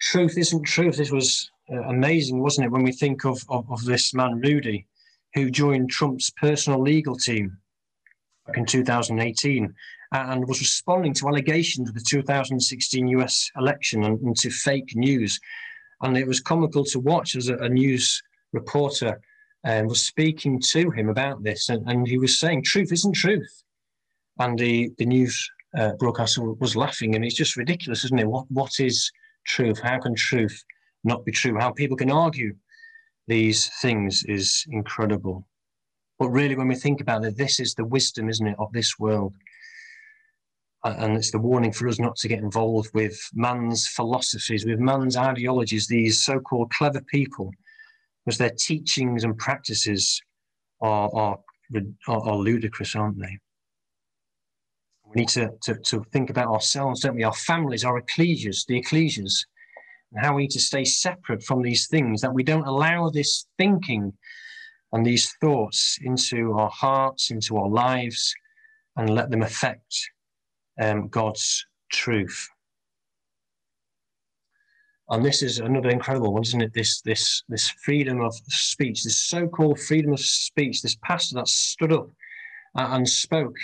[0.00, 0.96] Truth isn't truth.
[0.96, 4.86] This was uh, amazing, wasn't it, when we think of, of, of this man, Rudy,
[5.34, 7.56] who joined Trump's personal legal team
[8.46, 9.74] back in 2018
[10.12, 15.38] and was responding to allegations of the 2016 US election and, and to fake news.
[16.02, 18.22] And it was comical to watch as a, a news
[18.52, 19.20] reporter
[19.64, 21.68] um, was speaking to him about this.
[21.68, 23.62] And, and he was saying, truth isn't truth
[24.40, 28.26] and the, the news uh, broadcaster was laughing, and it's just ridiculous, isn't it?
[28.26, 29.10] What what is
[29.46, 29.78] truth?
[29.80, 30.64] How can truth
[31.04, 31.56] not be true?
[31.58, 32.54] How people can argue
[33.30, 35.46] these things is incredible.
[36.18, 38.98] But really, when we think about it, this is the wisdom, isn't it, of this
[38.98, 39.34] world.
[40.82, 45.16] And it's the warning for us not to get involved with man's philosophies, with man's
[45.16, 47.52] ideologies, these so called clever people,
[48.24, 50.20] because their teachings and practices
[50.80, 51.38] are, are,
[52.08, 53.38] are, ludicrous, aren't they?
[55.06, 57.22] We need to, to, to think about ourselves, don't we?
[57.22, 59.44] Our families, our ecclesias, the ecclesias,
[60.12, 63.46] and how we need to stay separate from these things, that we don't allow this
[63.58, 64.12] thinking
[64.92, 68.34] and these thoughts into our hearts, into our lives,
[68.96, 70.10] and let them affect
[70.80, 72.48] um, God's truth.
[75.08, 76.72] And this is another incredible one, isn't it?
[76.72, 81.92] This this this freedom of speech, this so-called freedom of speech, this pastor that stood
[81.92, 82.08] up
[82.76, 83.56] and spoke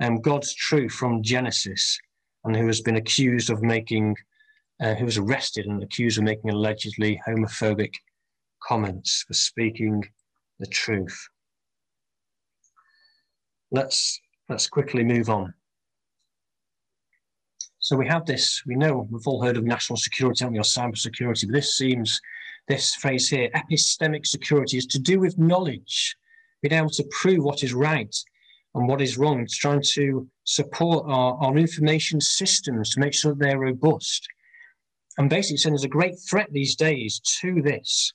[0.00, 1.98] um, God's truth from Genesis,
[2.44, 4.16] and who has been accused of making,
[4.80, 7.94] uh, who was arrested and accused of making allegedly homophobic
[8.62, 10.04] comments for speaking
[10.58, 11.28] the truth.
[13.70, 15.54] Let's let's quickly move on.
[17.80, 20.62] So we have this, we know we've all heard of national security, haven't we, or
[20.62, 22.20] cyber security, but this seems,
[22.66, 26.16] this phrase here, epistemic security, is to do with knowledge,
[26.60, 28.14] being able to prove what is right
[28.74, 29.40] and what is wrong.
[29.40, 34.28] It's trying to support our, our information systems to make sure they're robust.
[35.18, 38.12] And basically saying there's a great threat these days to this,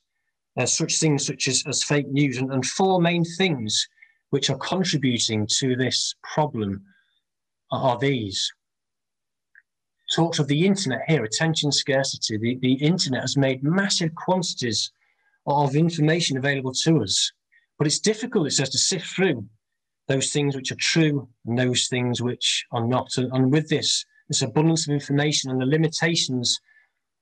[0.58, 3.88] uh, such things such as, as fake news, and, and four main things
[4.30, 6.82] which are contributing to this problem
[7.72, 8.52] are these
[10.16, 12.38] talks of the internet here, attention scarcity.
[12.38, 14.92] The, the internet has made massive quantities
[15.46, 17.32] of information available to us,
[17.78, 19.46] but it's difficult, it says, to sift through
[20.08, 23.10] those things which are true and those things which are not.
[23.18, 26.60] And, and with this, this abundance of information and the limitations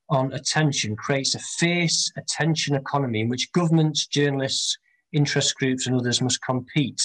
[0.09, 4.77] on attention creates a fierce attention economy in which governments, journalists,
[5.13, 7.01] interest groups, and others must compete.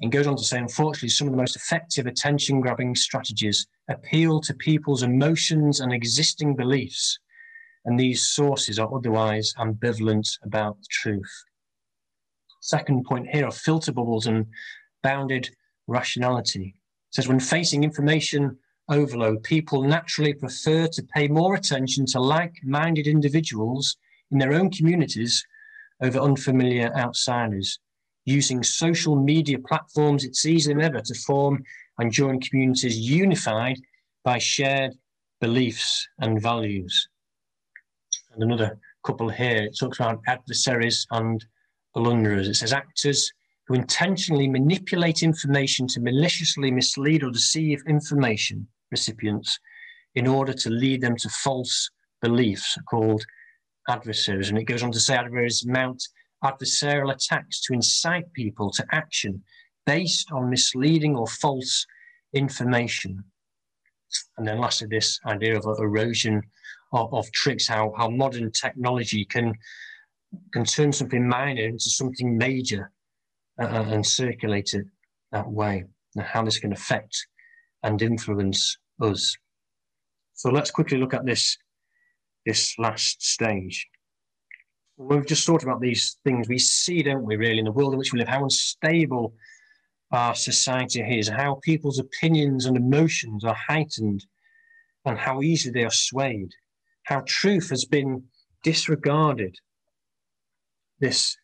[0.00, 4.40] And goes on to say, unfortunately, some of the most effective attention grabbing strategies appeal
[4.40, 7.18] to people's emotions and existing beliefs,
[7.84, 11.44] and these sources are otherwise ambivalent about the truth.
[12.62, 14.46] Second point here are filter bubbles and
[15.02, 15.50] bounded
[15.86, 16.74] rationality.
[17.10, 18.56] It says when facing information
[18.90, 23.96] overload, people naturally prefer to pay more attention to like-minded individuals
[24.30, 25.44] in their own communities
[26.02, 27.78] over unfamiliar outsiders.
[28.24, 31.62] Using social media platforms, it's easier than ever to form
[31.98, 33.78] and join communities unified
[34.24, 34.92] by shared
[35.40, 37.08] beliefs and values.
[38.32, 41.44] And another couple here, it talks about adversaries and
[41.94, 42.48] blunderers.
[42.48, 43.32] It says actors
[43.66, 49.58] who intentionally manipulate information to maliciously mislead or deceive information recipients
[50.14, 53.24] in order to lead them to false beliefs called
[53.88, 54.48] adversaries.
[54.48, 56.02] And it goes on to say adversaries mount
[56.44, 59.42] adversarial attacks to incite people to action
[59.86, 61.86] based on misleading or false
[62.34, 63.24] information.
[64.36, 66.42] And then lastly, this idea of erosion
[66.92, 69.54] of, of tricks, how, how modern technology can,
[70.52, 72.90] can turn something minor into something major
[73.60, 74.86] uh, uh, and circulate it
[75.32, 75.84] that way,
[76.16, 77.26] and how this can affect
[77.82, 79.36] and influence us.
[80.34, 81.56] So let's quickly look at this,
[82.46, 83.86] this last stage.
[84.96, 87.98] We've just thought about these things we see, don't we, really, in the world in
[87.98, 89.34] which we live, how unstable
[90.12, 94.24] our society is, how people's opinions and emotions are heightened,
[95.04, 96.50] and how easily they are swayed,
[97.04, 98.24] how truth has been
[98.62, 99.56] disregarded.
[100.98, 101.36] This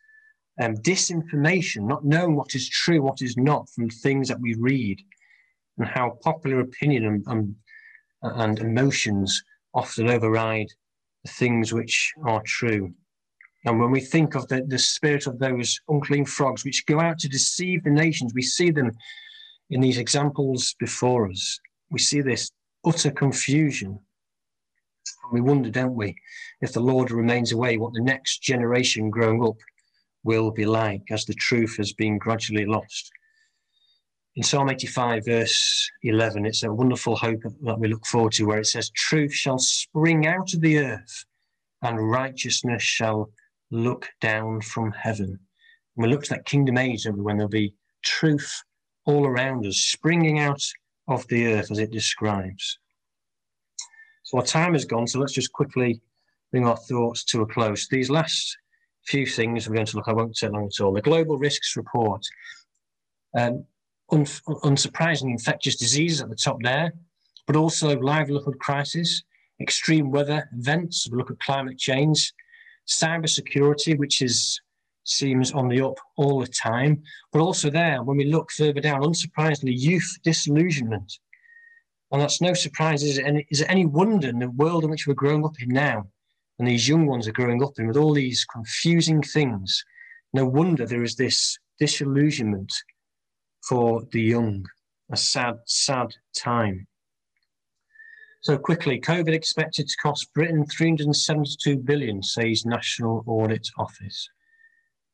[0.61, 5.01] um, disinformation, not knowing what is true, what is not from things that we read,
[5.79, 7.55] and how popular opinion and, and,
[8.23, 9.43] and emotions
[9.75, 10.69] often override
[11.25, 12.93] the things which are true.
[13.65, 17.19] And when we think of the, the spirit of those unclean frogs which go out
[17.19, 18.93] to deceive the nations, we see them
[19.71, 21.59] in these examples before us.
[21.91, 22.53] We see this
[22.85, 23.89] utter confusion.
[23.89, 26.15] And we wonder, don't we,
[26.61, 29.57] if the Lord remains away, what the next generation growing up
[30.23, 33.11] will be like as the truth has been gradually lost.
[34.37, 38.59] In Psalm 85, verse 11, it's a wonderful hope that we look forward to where
[38.59, 41.25] it says, Truth shall spring out of the earth
[41.81, 43.31] and righteousness shall
[43.71, 45.29] look down from heaven.
[45.29, 45.39] And
[45.97, 47.73] we look to that kingdom age when there'll be
[48.05, 48.63] truth
[49.07, 50.63] all around us, springing out
[51.09, 52.79] of the earth as it describes.
[54.25, 56.03] So our time has gone, so let's just quickly
[56.51, 57.89] bring our thoughts to a close.
[57.89, 58.55] These last
[59.07, 60.93] few things we're going to look, I won't take long at all.
[60.93, 62.21] The Global Risks Report.
[63.35, 63.65] Um,
[64.13, 66.93] un unsurprisingly, infectious diseases at the top there,
[67.47, 69.23] but also livelihood crisis,
[69.61, 71.09] extreme weather events.
[71.11, 72.33] We look at climate change,
[72.87, 74.61] cyber security, which is
[75.05, 77.03] seems on the up all the time,
[77.33, 81.21] but also there, when we look further down, unsurprisingly, youth disillusionment.
[82.11, 83.03] And that's no surprise.
[83.03, 85.55] Is it, any, is it any wonder in the world in which we're growing up
[85.61, 86.07] in now,
[86.59, 89.85] and these young ones are growing up in with all these confusing things?
[90.33, 92.73] No wonder there is this disillusionment
[93.69, 94.67] for the young.
[95.11, 96.87] A sad, sad time.
[98.43, 104.29] So quickly, COVID expected to cost Britain 372 billion, says National Audit Office.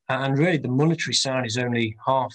[0.08, 2.34] And really, the monetary side is only half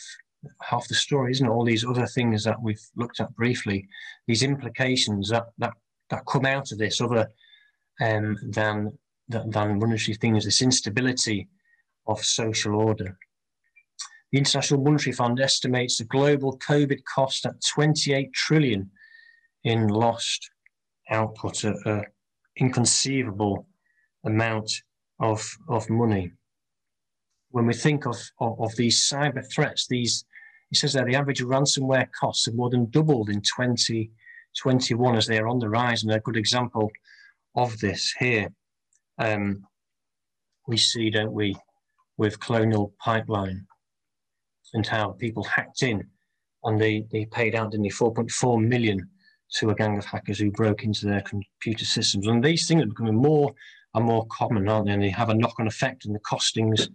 [0.62, 1.50] half the story, isn't it?
[1.50, 3.88] All these other things that we've looked at briefly,
[4.28, 5.74] these implications that that
[6.10, 7.30] that come out of this, other
[8.00, 8.98] um, than,
[9.28, 11.48] than monetary things, this instability
[12.08, 13.18] of social order.
[14.32, 18.90] The International Monetary Fund estimates the global COVID cost at 28 trillion
[19.64, 20.50] in lost
[21.10, 22.04] output, an
[22.58, 23.68] inconceivable
[24.26, 24.72] amount
[25.20, 26.32] of, of money.
[27.52, 30.26] When we think of, of, of these cyber threats, these
[30.70, 35.38] he says that the average ransomware costs have more than doubled in 2021 as they
[35.38, 36.92] are on the rise, and a good example
[37.56, 38.50] of this here.
[39.18, 39.66] Um,
[40.68, 41.56] we see, don't we,
[42.18, 43.66] with Colonial Pipeline
[44.74, 46.08] and how people hacked in
[46.64, 49.10] and they, they paid out, didn't they, 4.4 million
[49.54, 52.28] to a gang of hackers who broke into their computer systems.
[52.28, 53.54] And these things are becoming more
[53.94, 54.94] and more common, aren't they?
[54.94, 56.90] And they have a knock-on effect on the costings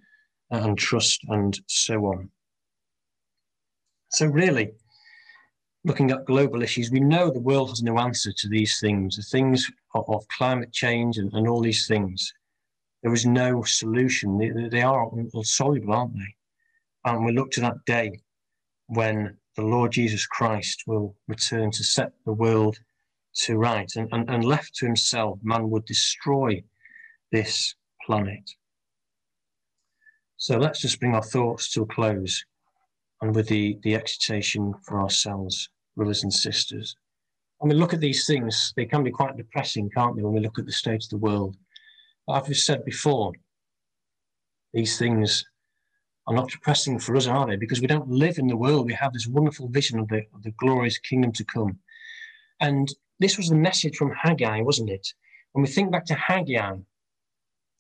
[0.51, 2.29] and trust and so on.
[4.11, 4.73] So really,
[5.85, 9.23] looking at global issues, we know the world has no answer to these things, the
[9.23, 12.33] things of, of climate change and, and, all these things.
[13.03, 14.37] There is no solution.
[14.37, 16.35] They, they are insoluble, aren't they?
[17.05, 18.21] And we look to that day
[18.87, 22.79] when the Lord Jesus Christ will return to set the world
[23.35, 23.91] to right.
[23.97, 26.63] And, and, and left to himself, man would destroy
[27.31, 27.75] this
[28.07, 28.51] planet.
[30.37, 32.45] So let's just bring our thoughts to a close
[33.21, 36.97] and with the, the exhortation for ourselves, brothers and sisters.
[37.59, 40.41] When we look at these things, they can be quite depressing, can't they, when we
[40.41, 41.57] look at the state of the world.
[42.27, 43.33] But I've said before,
[44.73, 45.45] these things
[46.27, 47.57] are not depressing for us, are they?
[47.57, 48.87] Because we don't live in the world.
[48.87, 51.79] We have this wonderful vision of the, of the glorious kingdom to come.
[52.61, 55.07] And this was the message from Haggai, wasn't it?
[55.53, 56.77] When we think back to Haggai,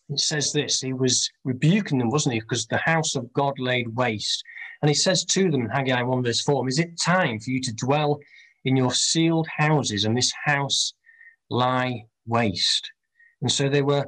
[0.08, 2.40] it says this he was rebuking them, wasn't he?
[2.40, 4.42] Because the house of God laid waste.
[4.82, 7.72] And he says to them Haggai 1 verse 4 Is it time for you to
[7.72, 8.18] dwell
[8.64, 10.92] in your sealed houses and this house
[11.48, 12.90] lie waste?
[13.40, 14.06] And so they were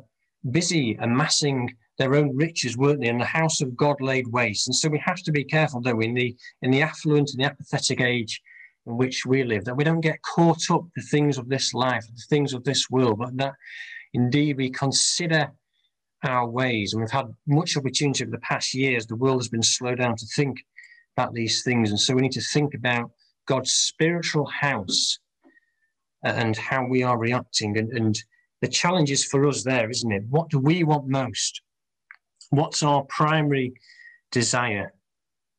[0.51, 3.09] busy amassing their own riches, weren't they?
[3.09, 4.66] And the house of God laid waste.
[4.68, 7.49] And so we have to be careful, though, in the in the affluent and the
[7.49, 8.40] apathetic age
[8.86, 12.05] in which we live, that we don't get caught up the things of this life,
[12.07, 13.55] the things of this world, but that
[14.12, 15.51] indeed we consider
[16.22, 16.92] our ways.
[16.92, 19.07] And we've had much opportunity over the past years.
[19.07, 20.59] The world has been slowed down to think
[21.16, 21.90] about these things.
[21.90, 23.11] And so we need to think about
[23.47, 25.18] God's spiritual house
[26.24, 27.78] uh, and how we are reacting.
[27.78, 28.18] And, and
[28.61, 30.24] the challenge is for us there, isn't it?
[30.28, 31.61] What do we want most?
[32.51, 33.74] What's our primary
[34.30, 34.92] desire?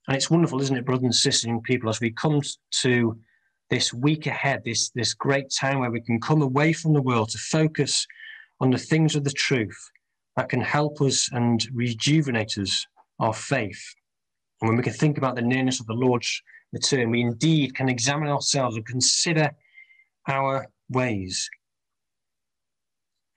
[0.07, 2.41] And it's wonderful, isn't it, brothers and sisters and people, as we come
[2.81, 3.17] to
[3.69, 7.29] this week ahead, this, this great time where we can come away from the world
[7.29, 8.05] to focus
[8.59, 9.77] on the things of the truth
[10.35, 12.85] that can help us and rejuvenate us,
[13.19, 13.81] our faith.
[14.61, 17.89] And when we can think about the nearness of the Lord's return, we indeed can
[17.89, 19.51] examine ourselves and consider
[20.27, 21.49] our ways.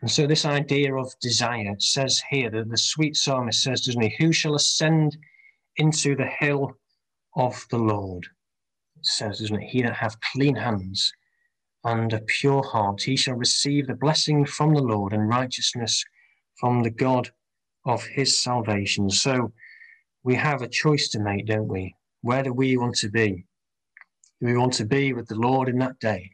[0.01, 4.15] And so, this idea of desire says here that the sweet psalmist says, doesn't he?
[4.19, 5.17] Who shall ascend
[5.77, 6.73] into the hill
[7.35, 8.25] of the Lord?
[8.97, 9.69] It says, doesn't it?
[9.69, 11.13] He that hath clean hands
[11.85, 16.05] and a pure heart, he shall receive the blessing from the Lord and righteousness
[16.61, 17.31] from the God
[17.85, 19.11] of his salvation.
[19.11, 19.53] So
[20.23, 21.95] we have a choice to make, don't we?
[22.23, 23.45] Where do we want to be?
[24.41, 26.31] Do we want to be with the Lord in that day?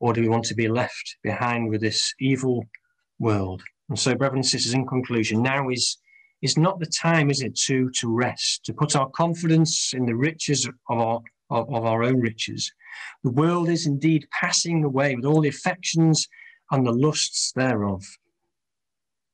[0.00, 2.64] Or do we want to be left behind with this evil
[3.18, 3.62] world?
[3.88, 5.98] And so, brothers and sisters, in conclusion, now is
[6.42, 10.16] is not the time, is it, to to rest, to put our confidence in the
[10.16, 12.72] riches of our of, of our own riches.
[13.24, 16.28] The world is indeed passing away with all the affections
[16.70, 18.02] and the lusts thereof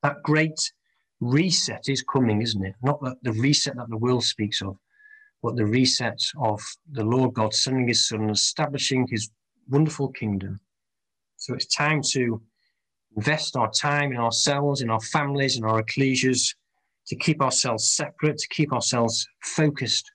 [0.03, 0.73] that great
[1.21, 2.75] reset is coming, isn't it?
[2.83, 4.77] Not the, the reset that the world speaks of,
[5.43, 6.61] but the reset of
[6.93, 9.31] the Lord God sending his son and establishing his
[9.69, 10.61] wonderful kingdom.
[11.37, 12.41] So it's time to
[13.19, 16.55] invest our time in ourselves, in our families, in our ecclesias,
[17.09, 20.09] to keep ourselves separate, to keep ourselves focused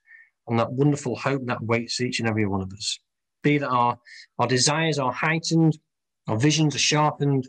[0.47, 2.97] on that wonderful hope that waits each and every one of us.
[3.41, 3.99] Be that our,
[4.39, 5.78] our desires are heightened,
[6.30, 7.45] our visions are sharpened,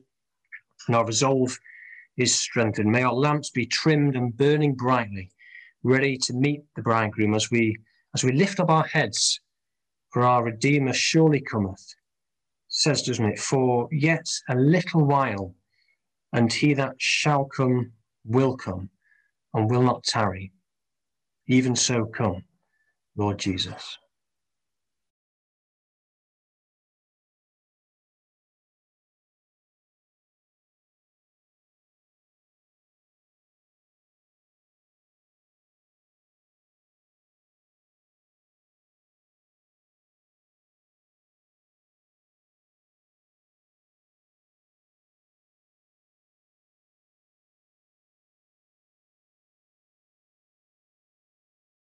[0.89, 1.57] and our resolve
[2.17, 2.91] is strengthened.
[2.91, 5.31] May our lamps be trimmed and burning brightly,
[5.85, 7.77] ready to meet the bridegroom as we
[8.17, 9.41] as we lift up our heads,
[10.11, 11.95] for our Redeemer surely cometh.
[12.77, 13.39] Says, doesn't it?
[13.39, 15.55] For yet a little while,
[16.33, 17.93] and he that shall come
[18.25, 18.91] will come,
[19.55, 20.53] and will not tarry.
[21.47, 22.43] Even so come,
[23.17, 23.97] Lord Jesus.